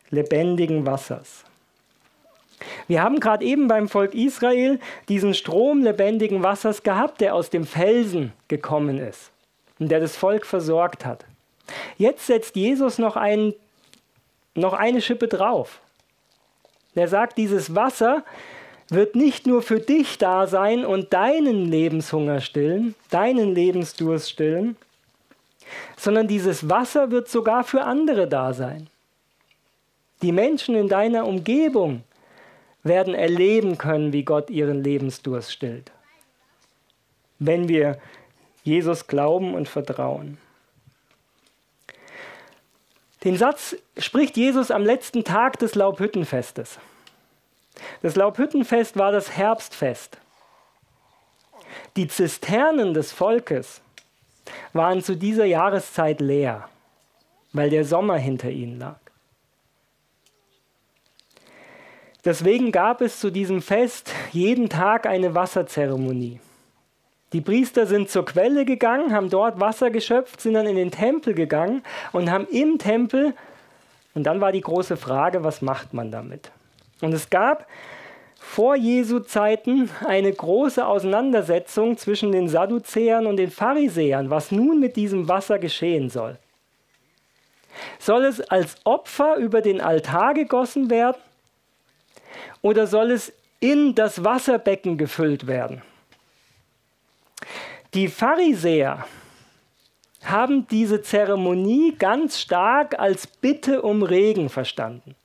lebendigen 0.09 0.85
Wassers. 0.85 1.45
Wir 2.87 3.03
haben 3.03 3.19
gerade 3.19 3.45
eben 3.45 3.67
beim 3.67 3.87
Volk 3.87 4.13
Israel 4.13 4.79
diesen 5.07 5.33
Strom 5.33 5.83
lebendigen 5.83 6.43
Wassers 6.43 6.83
gehabt, 6.83 7.21
der 7.21 7.35
aus 7.35 7.49
dem 7.49 7.65
Felsen 7.65 8.33
gekommen 8.47 8.97
ist 8.97 9.31
und 9.79 9.89
der 9.89 9.99
das 9.99 10.17
Volk 10.17 10.45
versorgt 10.45 11.05
hat. 11.05 11.25
Jetzt 11.97 12.25
setzt 12.25 12.55
Jesus 12.55 12.97
noch, 12.97 13.15
ein, 13.15 13.53
noch 14.59 14.73
eine 14.73 15.01
Schippe 15.01 15.27
drauf. 15.27 15.81
Er 16.95 17.07
sagt, 17.07 17.37
dieses 17.37 17.75
Wasser 17.75 18.23
wird 18.89 19.15
nicht 19.15 19.45
nur 19.45 19.61
für 19.61 19.79
dich 19.79 20.17
da 20.17 20.47
sein 20.47 20.85
und 20.85 21.13
deinen 21.13 21.65
Lebenshunger 21.65 22.41
stillen, 22.41 22.95
deinen 23.09 23.53
Lebensdurst 23.53 24.29
stillen, 24.29 24.75
sondern 25.97 26.27
dieses 26.27 26.69
Wasser 26.69 27.11
wird 27.11 27.29
sogar 27.29 27.63
für 27.63 27.83
andere 27.83 28.27
da 28.27 28.53
sein. 28.53 28.87
Die 30.21 30.31
Menschen 30.31 30.75
in 30.75 30.89
deiner 30.89 31.25
Umgebung 31.25 32.03
werden 32.83 33.13
erleben 33.13 33.77
können, 33.77 34.11
wie 34.11 34.23
Gott 34.23 34.49
ihren 34.49 34.83
Lebensdurst 34.83 35.51
stillt. 35.51 35.91
Wenn 37.37 37.69
wir 37.69 37.99
Jesus 38.63 39.07
glauben 39.07 39.53
und 39.53 39.69
vertrauen. 39.69 40.37
Den 43.23 43.37
Satz 43.37 43.75
spricht 43.97 44.37
Jesus 44.37 44.71
am 44.71 44.83
letzten 44.83 45.23
Tag 45.23 45.59
des 45.59 45.75
Laubhüttenfestes. 45.75 46.79
Das 48.01 48.15
Laubhüttenfest 48.15 48.97
war 48.97 49.11
das 49.11 49.31
Herbstfest. 49.31 50.17
Die 51.95 52.07
Zisternen 52.07 52.93
des 52.93 53.11
Volkes 53.11 53.81
waren 54.73 55.01
zu 55.01 55.15
dieser 55.15 55.45
Jahreszeit 55.45 56.21
leer, 56.21 56.69
weil 57.53 57.69
der 57.69 57.85
Sommer 57.85 58.17
hinter 58.17 58.49
ihnen 58.49 58.79
lag. 58.79 58.99
Deswegen 62.25 62.71
gab 62.71 63.01
es 63.01 63.19
zu 63.19 63.31
diesem 63.31 63.61
Fest 63.61 64.11
jeden 64.31 64.69
Tag 64.69 65.05
eine 65.05 65.35
Wasserzeremonie. 65.35 66.39
Die 67.31 67.41
Priester 67.41 67.85
sind 67.85 68.09
zur 68.09 68.25
Quelle 68.25 68.65
gegangen, 68.65 69.13
haben 69.13 69.29
dort 69.29 69.59
Wasser 69.59 69.91
geschöpft, 69.91 70.41
sind 70.41 70.55
dann 70.55 70.65
in 70.65 70.75
den 70.75 70.89
Tempel 70.89 71.33
gegangen 71.35 71.83
und 72.11 72.31
haben 72.31 72.47
im 72.47 72.79
Tempel, 72.79 73.33
und 74.15 74.23
dann 74.23 74.41
war 74.41 74.51
die 74.51 74.61
große 74.61 74.97
Frage, 74.97 75.43
was 75.43 75.61
macht 75.61 75.93
man 75.93 76.11
damit? 76.11 76.51
Und 77.01 77.13
es 77.13 77.29
gab 77.29 77.67
vor 78.39 78.75
Jesu 78.75 79.19
Zeiten 79.19 79.89
eine 80.07 80.31
große 80.31 80.85
Auseinandersetzung 80.85 81.97
zwischen 81.97 82.31
den 82.31 82.49
Sadduzäern 82.49 83.27
und 83.27 83.37
den 83.37 83.51
Pharisäern, 83.51 84.29
was 84.29 84.51
nun 84.51 84.79
mit 84.79 84.95
diesem 84.95 85.27
Wasser 85.27 85.59
geschehen 85.59 86.09
soll. 86.09 86.37
Soll 87.99 88.25
es 88.25 88.41
als 88.41 88.75
Opfer 88.85 89.35
über 89.35 89.61
den 89.61 89.81
Altar 89.81 90.33
gegossen 90.33 90.89
werden 90.89 91.21
oder 92.61 92.87
soll 92.87 93.11
es 93.11 93.31
in 93.59 93.93
das 93.93 94.23
Wasserbecken 94.23 94.97
gefüllt 94.97 95.45
werden? 95.45 95.81
Die 97.93 98.07
Pharisäer 98.07 99.05
haben 100.23 100.67
diese 100.67 101.01
Zeremonie 101.01 101.95
ganz 101.97 102.39
stark 102.39 102.99
als 102.99 103.25
Bitte 103.25 103.81
um 103.81 104.03
Regen 104.03 104.49
verstanden. 104.49 105.15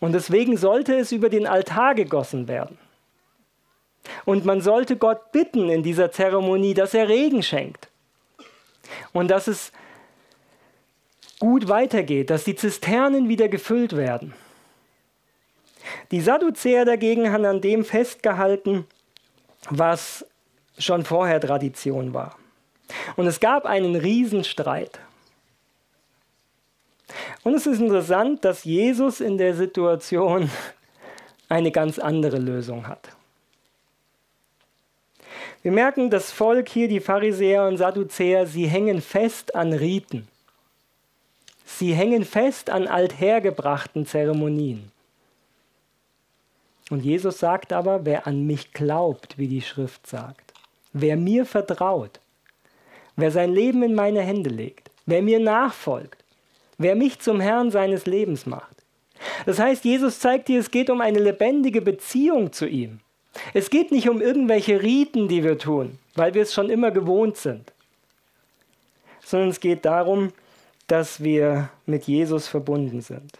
Und 0.00 0.12
deswegen 0.12 0.56
sollte 0.56 0.96
es 0.96 1.12
über 1.12 1.28
den 1.28 1.46
Altar 1.46 1.94
gegossen 1.94 2.48
werden. 2.48 2.76
Und 4.24 4.44
man 4.44 4.60
sollte 4.60 4.96
Gott 4.96 5.32
bitten 5.32 5.68
in 5.68 5.82
dieser 5.82 6.10
Zeremonie, 6.10 6.74
dass 6.74 6.92
er 6.92 7.08
Regen 7.08 7.42
schenkt. 7.42 7.88
Und 9.12 9.28
dass 9.28 9.46
es 9.46 9.72
gut 11.38 11.68
weitergeht, 11.68 12.30
dass 12.30 12.44
die 12.44 12.56
Zisternen 12.56 13.28
wieder 13.28 13.48
gefüllt 13.48 13.96
werden. 13.96 14.34
Die 16.10 16.20
Sadduzäer 16.20 16.84
dagegen 16.84 17.32
haben 17.32 17.44
an 17.44 17.60
dem 17.60 17.84
festgehalten, 17.84 18.86
was 19.70 20.26
schon 20.78 21.04
vorher 21.04 21.40
Tradition 21.40 22.14
war. 22.14 22.36
Und 23.16 23.26
es 23.26 23.40
gab 23.40 23.66
einen 23.66 23.96
Riesenstreit. 23.96 24.98
Und 27.42 27.54
es 27.54 27.66
ist 27.66 27.80
interessant, 27.80 28.44
dass 28.44 28.64
Jesus 28.64 29.20
in 29.20 29.38
der 29.38 29.54
Situation 29.54 30.50
eine 31.48 31.70
ganz 31.70 31.98
andere 31.98 32.38
Lösung 32.38 32.88
hat. 32.88 33.08
Wir 35.62 35.72
merken, 35.72 36.10
das 36.10 36.32
Volk 36.32 36.68
hier, 36.68 36.88
die 36.88 37.00
Pharisäer 37.00 37.66
und 37.66 37.76
Sadduzäer, 37.76 38.46
sie 38.46 38.66
hängen 38.66 39.00
fest 39.00 39.54
an 39.54 39.72
Riten. 39.72 40.26
Sie 41.64 41.94
hängen 41.94 42.24
fest 42.24 42.68
an 42.68 42.88
althergebrachten 42.88 44.04
Zeremonien. 44.04 44.90
Und 46.90 47.04
Jesus 47.04 47.38
sagt 47.38 47.72
aber, 47.72 48.04
wer 48.04 48.26
an 48.26 48.46
mich 48.46 48.72
glaubt, 48.72 49.38
wie 49.38 49.48
die 49.48 49.62
Schrift 49.62 50.06
sagt, 50.06 50.51
wer 50.92 51.16
mir 51.16 51.46
vertraut, 51.46 52.20
wer 53.16 53.30
sein 53.30 53.52
Leben 53.52 53.82
in 53.82 53.94
meine 53.94 54.20
Hände 54.22 54.50
legt, 54.50 54.90
wer 55.06 55.22
mir 55.22 55.40
nachfolgt, 55.40 56.24
wer 56.78 56.94
mich 56.96 57.20
zum 57.20 57.40
Herrn 57.40 57.70
seines 57.70 58.06
Lebens 58.06 58.46
macht, 58.46 58.82
Das 59.46 59.58
heißt, 59.58 59.84
Jesus 59.84 60.18
zeigt 60.18 60.48
dir, 60.48 60.58
es 60.58 60.70
geht 60.70 60.90
um 60.90 61.00
eine 61.00 61.18
lebendige 61.18 61.80
Beziehung 61.80 62.52
zu 62.52 62.66
ihm. 62.66 63.00
Es 63.54 63.70
geht 63.70 63.92
nicht 63.92 64.08
um 64.08 64.20
irgendwelche 64.20 64.82
Riten, 64.82 65.28
die 65.28 65.42
wir 65.42 65.58
tun, 65.58 65.98
weil 66.14 66.34
wir 66.34 66.42
es 66.42 66.52
schon 66.52 66.70
immer 66.70 66.90
gewohnt 66.90 67.36
sind, 67.36 67.72
sondern 69.24 69.48
es 69.48 69.60
geht 69.60 69.84
darum, 69.84 70.32
dass 70.86 71.22
wir 71.22 71.70
mit 71.86 72.04
Jesus 72.04 72.48
verbunden 72.48 73.00
sind. 73.00 73.38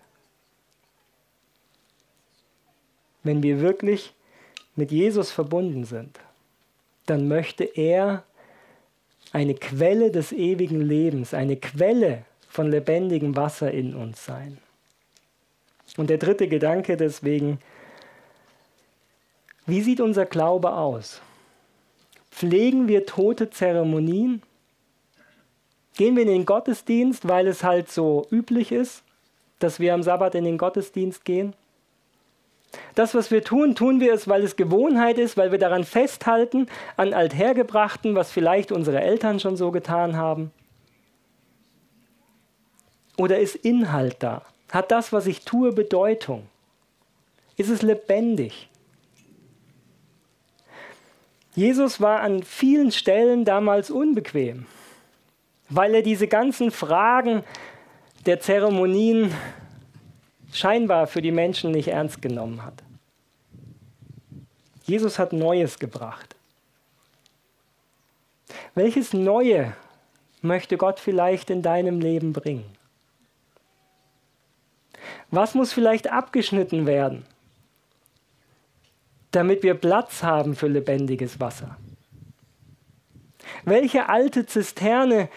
Wenn 3.22 3.42
wir 3.42 3.60
wirklich 3.60 4.14
mit 4.74 4.90
Jesus 4.90 5.30
verbunden 5.30 5.84
sind, 5.84 6.18
dann 7.06 7.28
möchte 7.28 7.64
er 7.64 8.24
eine 9.32 9.54
Quelle 9.54 10.10
des 10.10 10.32
ewigen 10.32 10.80
Lebens, 10.80 11.34
eine 11.34 11.56
Quelle 11.56 12.24
von 12.48 12.70
lebendigem 12.70 13.34
Wasser 13.34 13.70
in 13.70 13.94
uns 13.94 14.24
sein. 14.24 14.58
Und 15.96 16.10
der 16.10 16.18
dritte 16.18 16.48
Gedanke 16.48 16.96
deswegen, 16.96 17.58
wie 19.66 19.82
sieht 19.82 20.00
unser 20.00 20.26
Glaube 20.26 20.74
aus? 20.74 21.20
Pflegen 22.30 22.88
wir 22.88 23.06
tote 23.06 23.50
Zeremonien? 23.50 24.42
Gehen 25.96 26.16
wir 26.16 26.22
in 26.22 26.28
den 26.28 26.46
Gottesdienst, 26.46 27.28
weil 27.28 27.46
es 27.46 27.62
halt 27.62 27.90
so 27.90 28.26
üblich 28.30 28.72
ist, 28.72 29.02
dass 29.58 29.78
wir 29.78 29.94
am 29.94 30.02
Sabbat 30.02 30.34
in 30.34 30.44
den 30.44 30.58
Gottesdienst 30.58 31.24
gehen? 31.24 31.54
Das, 32.94 33.14
was 33.14 33.30
wir 33.30 33.44
tun, 33.44 33.74
tun 33.74 34.00
wir 34.00 34.12
es, 34.12 34.28
weil 34.28 34.42
es 34.42 34.56
Gewohnheit 34.56 35.18
ist, 35.18 35.36
weil 35.36 35.52
wir 35.52 35.58
daran 35.58 35.84
festhalten, 35.84 36.68
an 36.96 37.14
Althergebrachten, 37.14 38.14
was 38.14 38.30
vielleicht 38.30 38.72
unsere 38.72 39.00
Eltern 39.00 39.40
schon 39.40 39.56
so 39.56 39.70
getan 39.70 40.16
haben? 40.16 40.50
Oder 43.16 43.38
ist 43.38 43.56
Inhalt 43.56 44.16
da? 44.20 44.42
Hat 44.70 44.90
das, 44.90 45.12
was 45.12 45.26
ich 45.26 45.44
tue, 45.44 45.72
Bedeutung? 45.72 46.46
Ist 47.56 47.68
es 47.68 47.82
lebendig? 47.82 48.68
Jesus 51.54 52.00
war 52.00 52.20
an 52.20 52.42
vielen 52.42 52.90
Stellen 52.92 53.44
damals 53.44 53.90
unbequem, 53.90 54.66
weil 55.68 55.94
er 55.94 56.02
diese 56.02 56.26
ganzen 56.26 56.70
Fragen 56.70 57.44
der 58.24 58.40
Zeremonien 58.40 59.34
scheinbar 60.52 61.06
für 61.06 61.22
die 61.22 61.32
Menschen 61.32 61.72
nicht 61.72 61.88
ernst 61.88 62.22
genommen 62.22 62.64
hat. 62.64 62.82
Jesus 64.84 65.18
hat 65.18 65.32
Neues 65.32 65.78
gebracht. 65.78 66.36
Welches 68.74 69.12
Neue 69.12 69.74
möchte 70.42 70.76
Gott 70.76 71.00
vielleicht 71.00 71.50
in 71.50 71.62
deinem 71.62 72.00
Leben 72.00 72.32
bringen? 72.32 72.64
Was 75.30 75.54
muss 75.54 75.72
vielleicht 75.72 76.10
abgeschnitten 76.10 76.86
werden, 76.86 77.24
damit 79.30 79.62
wir 79.62 79.74
Platz 79.74 80.22
haben 80.22 80.54
für 80.54 80.68
lebendiges 80.68 81.40
Wasser? 81.40 81.76
Welche 83.64 84.08
alte 84.08 84.46
Zisterne, 84.46 85.28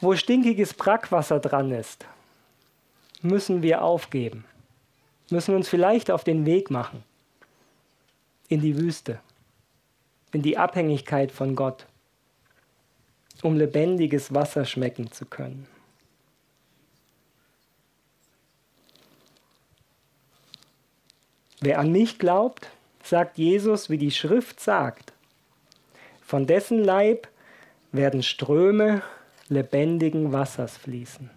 wo 0.00 0.14
stinkiges 0.14 0.74
Brackwasser 0.74 1.40
dran 1.40 1.72
ist, 1.72 2.06
müssen 3.22 3.62
wir 3.62 3.82
aufgeben? 3.82 4.44
Müssen 5.30 5.54
uns 5.54 5.68
vielleicht 5.68 6.10
auf 6.10 6.24
den 6.24 6.46
Weg 6.46 6.70
machen 6.70 7.04
in 8.48 8.60
die 8.60 8.78
Wüste, 8.78 9.20
in 10.32 10.42
die 10.42 10.56
Abhängigkeit 10.56 11.30
von 11.30 11.54
Gott, 11.54 11.86
um 13.42 13.56
lebendiges 13.56 14.34
Wasser 14.34 14.64
schmecken 14.64 15.12
zu 15.12 15.26
können. 15.26 15.66
Wer 21.60 21.80
an 21.80 21.90
mich 21.90 22.18
glaubt, 22.18 22.70
sagt 23.02 23.36
Jesus, 23.36 23.90
wie 23.90 23.98
die 23.98 24.12
Schrift 24.12 24.60
sagt, 24.60 25.12
von 26.22 26.46
dessen 26.46 26.84
Leib 26.84 27.26
werden 27.90 28.22
Ströme 28.22 29.02
lebendigen 29.48 30.32
Wassers 30.32 30.76
fließen. 30.76 31.30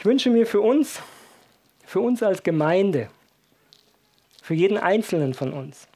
Ich 0.00 0.06
wünsche 0.06 0.30
mir 0.30 0.46
für 0.46 0.62
uns, 0.62 0.98
für 1.84 2.00
uns 2.00 2.22
als 2.22 2.42
Gemeinde, 2.42 3.10
für 4.42 4.54
jeden 4.54 4.78
Einzelnen 4.78 5.34
von 5.34 5.52
uns, 5.52 5.88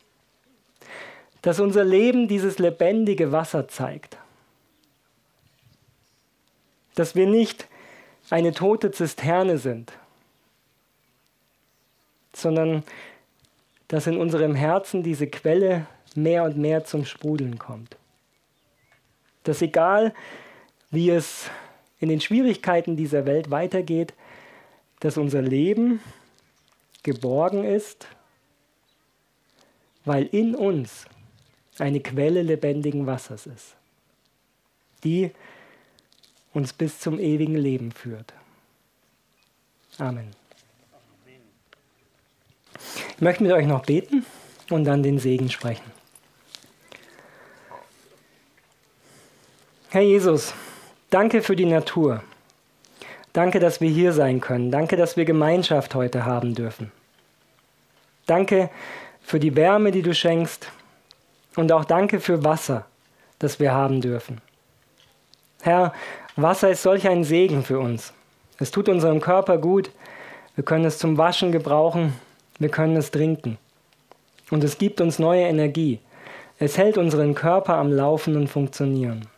dass 1.40 1.58
unser 1.58 1.84
Leben 1.84 2.28
dieses 2.28 2.58
lebendige 2.58 3.32
Wasser 3.32 3.66
zeigt. 3.66 4.18
Dass 6.96 7.14
wir 7.14 7.26
nicht 7.26 7.66
eine 8.28 8.52
tote 8.52 8.90
Zisterne 8.90 9.56
sind, 9.56 9.90
sondern 12.34 12.84
dass 13.88 14.06
in 14.06 14.18
unserem 14.18 14.54
Herzen 14.54 15.02
diese 15.02 15.28
Quelle 15.28 15.86
mehr 16.14 16.44
und 16.44 16.58
mehr 16.58 16.84
zum 16.84 17.06
Sprudeln 17.06 17.58
kommt. 17.58 17.96
Dass 19.44 19.62
egal, 19.62 20.12
wie 20.90 21.08
es 21.08 21.48
in 22.04 22.10
den 22.10 22.20
Schwierigkeiten 22.20 22.96
dieser 22.96 23.24
Welt 23.24 23.50
weitergeht, 23.50 24.12
dass 25.00 25.16
unser 25.16 25.40
Leben 25.40 26.00
geborgen 27.02 27.64
ist, 27.64 28.06
weil 30.04 30.26
in 30.26 30.54
uns 30.54 31.06
eine 31.78 32.00
Quelle 32.00 32.42
lebendigen 32.42 33.06
Wassers 33.06 33.46
ist, 33.46 33.74
die 35.02 35.30
uns 36.52 36.74
bis 36.74 37.00
zum 37.00 37.18
ewigen 37.18 37.56
Leben 37.56 37.90
führt. 37.90 38.34
Amen. 39.96 40.30
Ich 43.16 43.20
möchte 43.22 43.42
mit 43.44 43.52
euch 43.52 43.66
noch 43.66 43.86
beten 43.86 44.26
und 44.68 44.84
dann 44.84 45.02
den 45.02 45.18
Segen 45.18 45.50
sprechen. 45.50 45.90
Herr 49.88 50.02
Jesus, 50.02 50.52
danke 51.14 51.42
für 51.42 51.54
die 51.54 51.64
Natur. 51.64 52.24
Danke, 53.32 53.60
dass 53.60 53.80
wir 53.80 53.88
hier 53.88 54.12
sein 54.12 54.40
können. 54.40 54.72
Danke, 54.72 54.96
dass 54.96 55.16
wir 55.16 55.24
Gemeinschaft 55.24 55.94
heute 55.94 56.24
haben 56.24 56.56
dürfen. 56.56 56.90
Danke 58.26 58.68
für 59.22 59.38
die 59.38 59.54
Wärme, 59.54 59.92
die 59.92 60.02
du 60.02 60.12
schenkst. 60.12 60.72
Und 61.54 61.70
auch 61.70 61.84
danke 61.84 62.18
für 62.18 62.42
Wasser, 62.42 62.86
das 63.38 63.60
wir 63.60 63.72
haben 63.72 64.00
dürfen. 64.00 64.40
Herr, 65.62 65.92
Wasser 66.34 66.70
ist 66.70 66.82
solch 66.82 67.06
ein 67.06 67.22
Segen 67.22 67.62
für 67.62 67.78
uns. 67.78 68.12
Es 68.58 68.72
tut 68.72 68.88
unserem 68.88 69.20
Körper 69.20 69.58
gut. 69.58 69.92
Wir 70.56 70.64
können 70.64 70.84
es 70.84 70.98
zum 70.98 71.16
Waschen 71.16 71.52
gebrauchen. 71.52 72.12
Wir 72.58 72.70
können 72.70 72.96
es 72.96 73.12
trinken. 73.12 73.56
Und 74.50 74.64
es 74.64 74.78
gibt 74.78 75.00
uns 75.00 75.20
neue 75.20 75.44
Energie. 75.44 76.00
Es 76.58 76.76
hält 76.76 76.98
unseren 76.98 77.36
Körper 77.36 77.74
am 77.74 77.92
Laufen 77.92 78.36
und 78.36 78.48
Funktionieren. 78.48 79.28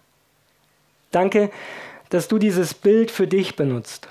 Danke, 1.16 1.50
dass 2.11 2.29
du 2.29 2.37
dieses 2.37 2.74
Bild 2.74 3.11
für 3.11 3.26
dich 3.26 3.57
benutzt. 3.57 4.09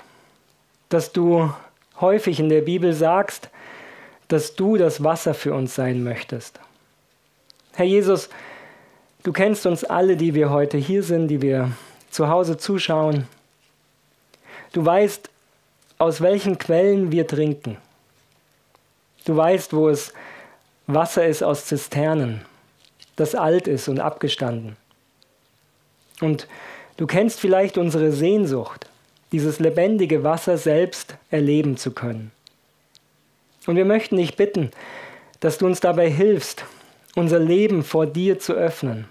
Dass 0.88 1.12
du 1.12 1.52
häufig 2.00 2.40
in 2.40 2.48
der 2.48 2.62
Bibel 2.62 2.92
sagst, 2.92 3.48
dass 4.26 4.56
du 4.56 4.76
das 4.76 5.04
Wasser 5.04 5.32
für 5.32 5.54
uns 5.54 5.76
sein 5.76 6.02
möchtest. 6.02 6.58
Herr 7.74 7.84
Jesus, 7.84 8.28
du 9.22 9.32
kennst 9.32 9.66
uns 9.66 9.84
alle, 9.84 10.16
die 10.16 10.34
wir 10.34 10.50
heute 10.50 10.78
hier 10.78 11.04
sind, 11.04 11.28
die 11.28 11.42
wir 11.42 11.70
zu 12.10 12.28
Hause 12.28 12.56
zuschauen. 12.56 13.28
Du 14.72 14.84
weißt, 14.84 15.30
aus 15.98 16.20
welchen 16.20 16.58
Quellen 16.58 17.12
wir 17.12 17.28
trinken. 17.28 17.76
Du 19.24 19.36
weißt, 19.36 19.72
wo 19.74 19.88
es 19.88 20.12
Wasser 20.88 21.24
ist 21.24 21.44
aus 21.44 21.66
Zisternen, 21.66 22.44
das 23.14 23.36
alt 23.36 23.68
ist 23.68 23.86
und 23.86 24.00
abgestanden. 24.00 24.76
Und 26.20 26.48
du 26.96 27.06
kennst 27.06 27.40
vielleicht 27.40 27.78
unsere 27.78 28.12
Sehnsucht, 28.12 28.88
dieses 29.32 29.58
lebendige 29.58 30.24
Wasser 30.24 30.58
selbst 30.58 31.16
erleben 31.30 31.76
zu 31.76 31.90
können. 31.90 32.30
Und 33.66 33.76
wir 33.76 33.84
möchten 33.84 34.16
dich 34.16 34.36
bitten, 34.36 34.70
dass 35.40 35.58
du 35.58 35.66
uns 35.66 35.80
dabei 35.80 36.08
hilfst, 36.08 36.64
unser 37.14 37.38
Leben 37.38 37.82
vor 37.82 38.06
dir 38.06 38.38
zu 38.38 38.52
öffnen. 38.52 39.06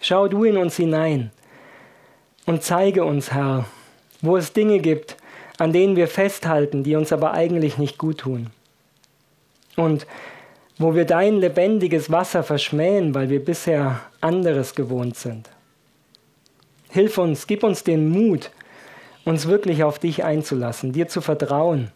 Schau 0.00 0.28
du 0.28 0.44
in 0.44 0.56
uns 0.56 0.76
hinein 0.76 1.30
und 2.46 2.62
zeige 2.62 3.04
uns, 3.04 3.32
Herr, 3.32 3.66
wo 4.22 4.36
es 4.36 4.52
Dinge 4.52 4.78
gibt, 4.78 5.16
an 5.58 5.72
denen 5.72 5.94
wir 5.94 6.08
festhalten, 6.08 6.82
die 6.82 6.96
uns 6.96 7.12
aber 7.12 7.32
eigentlich 7.32 7.76
nicht 7.78 7.98
gut 7.98 8.18
tun 8.18 8.50
und 9.76 10.06
wo 10.78 10.94
wir 10.94 11.04
dein 11.04 11.36
lebendiges 11.36 12.10
Wasser 12.10 12.42
verschmähen, 12.42 13.14
weil 13.14 13.28
wir 13.28 13.44
bisher 13.44 14.00
anderes 14.22 14.74
gewohnt 14.74 15.16
sind. 15.16 15.48
Hilf 16.90 17.18
uns, 17.18 17.46
gib 17.46 17.62
uns 17.62 17.84
den 17.84 18.08
Mut, 18.08 18.50
uns 19.24 19.46
wirklich 19.46 19.84
auf 19.84 19.98
dich 19.98 20.24
einzulassen, 20.24 20.92
dir 20.92 21.08
zu 21.08 21.20
vertrauen. 21.20 21.92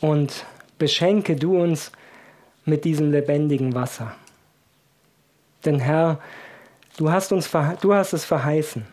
Und 0.00 0.44
beschenke 0.78 1.36
du 1.36 1.60
uns 1.60 1.92
mit 2.64 2.84
diesem 2.84 3.12
lebendigen 3.12 3.74
Wasser. 3.74 4.14
Denn 5.64 5.78
Herr, 5.78 6.18
du 6.96 7.10
hast, 7.10 7.32
uns, 7.32 7.50
du 7.80 7.94
hast 7.94 8.12
es 8.12 8.24
verheißen. 8.24 8.86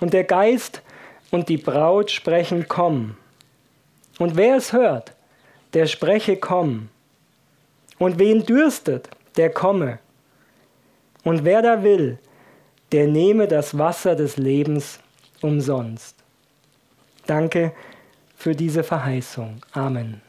Und 0.00 0.12
der 0.12 0.24
Geist 0.24 0.82
und 1.30 1.48
die 1.48 1.56
Braut 1.56 2.10
sprechen, 2.10 2.66
komm. 2.68 3.16
Und 4.18 4.36
wer 4.36 4.56
es 4.56 4.72
hört, 4.72 5.14
der 5.72 5.86
spreche, 5.86 6.36
komm. 6.36 6.88
Und 7.98 8.18
wen 8.18 8.44
dürstet, 8.44 9.08
der 9.36 9.50
komme. 9.50 9.98
Und 11.24 11.44
wer 11.44 11.62
da 11.62 11.82
will, 11.82 12.18
der 12.92 13.06
nehme 13.06 13.46
das 13.46 13.78
Wasser 13.78 14.16
des 14.16 14.36
Lebens 14.36 14.98
umsonst. 15.40 16.16
Danke 17.26 17.72
für 18.36 18.54
diese 18.54 18.82
Verheißung. 18.82 19.62
Amen. 19.72 20.20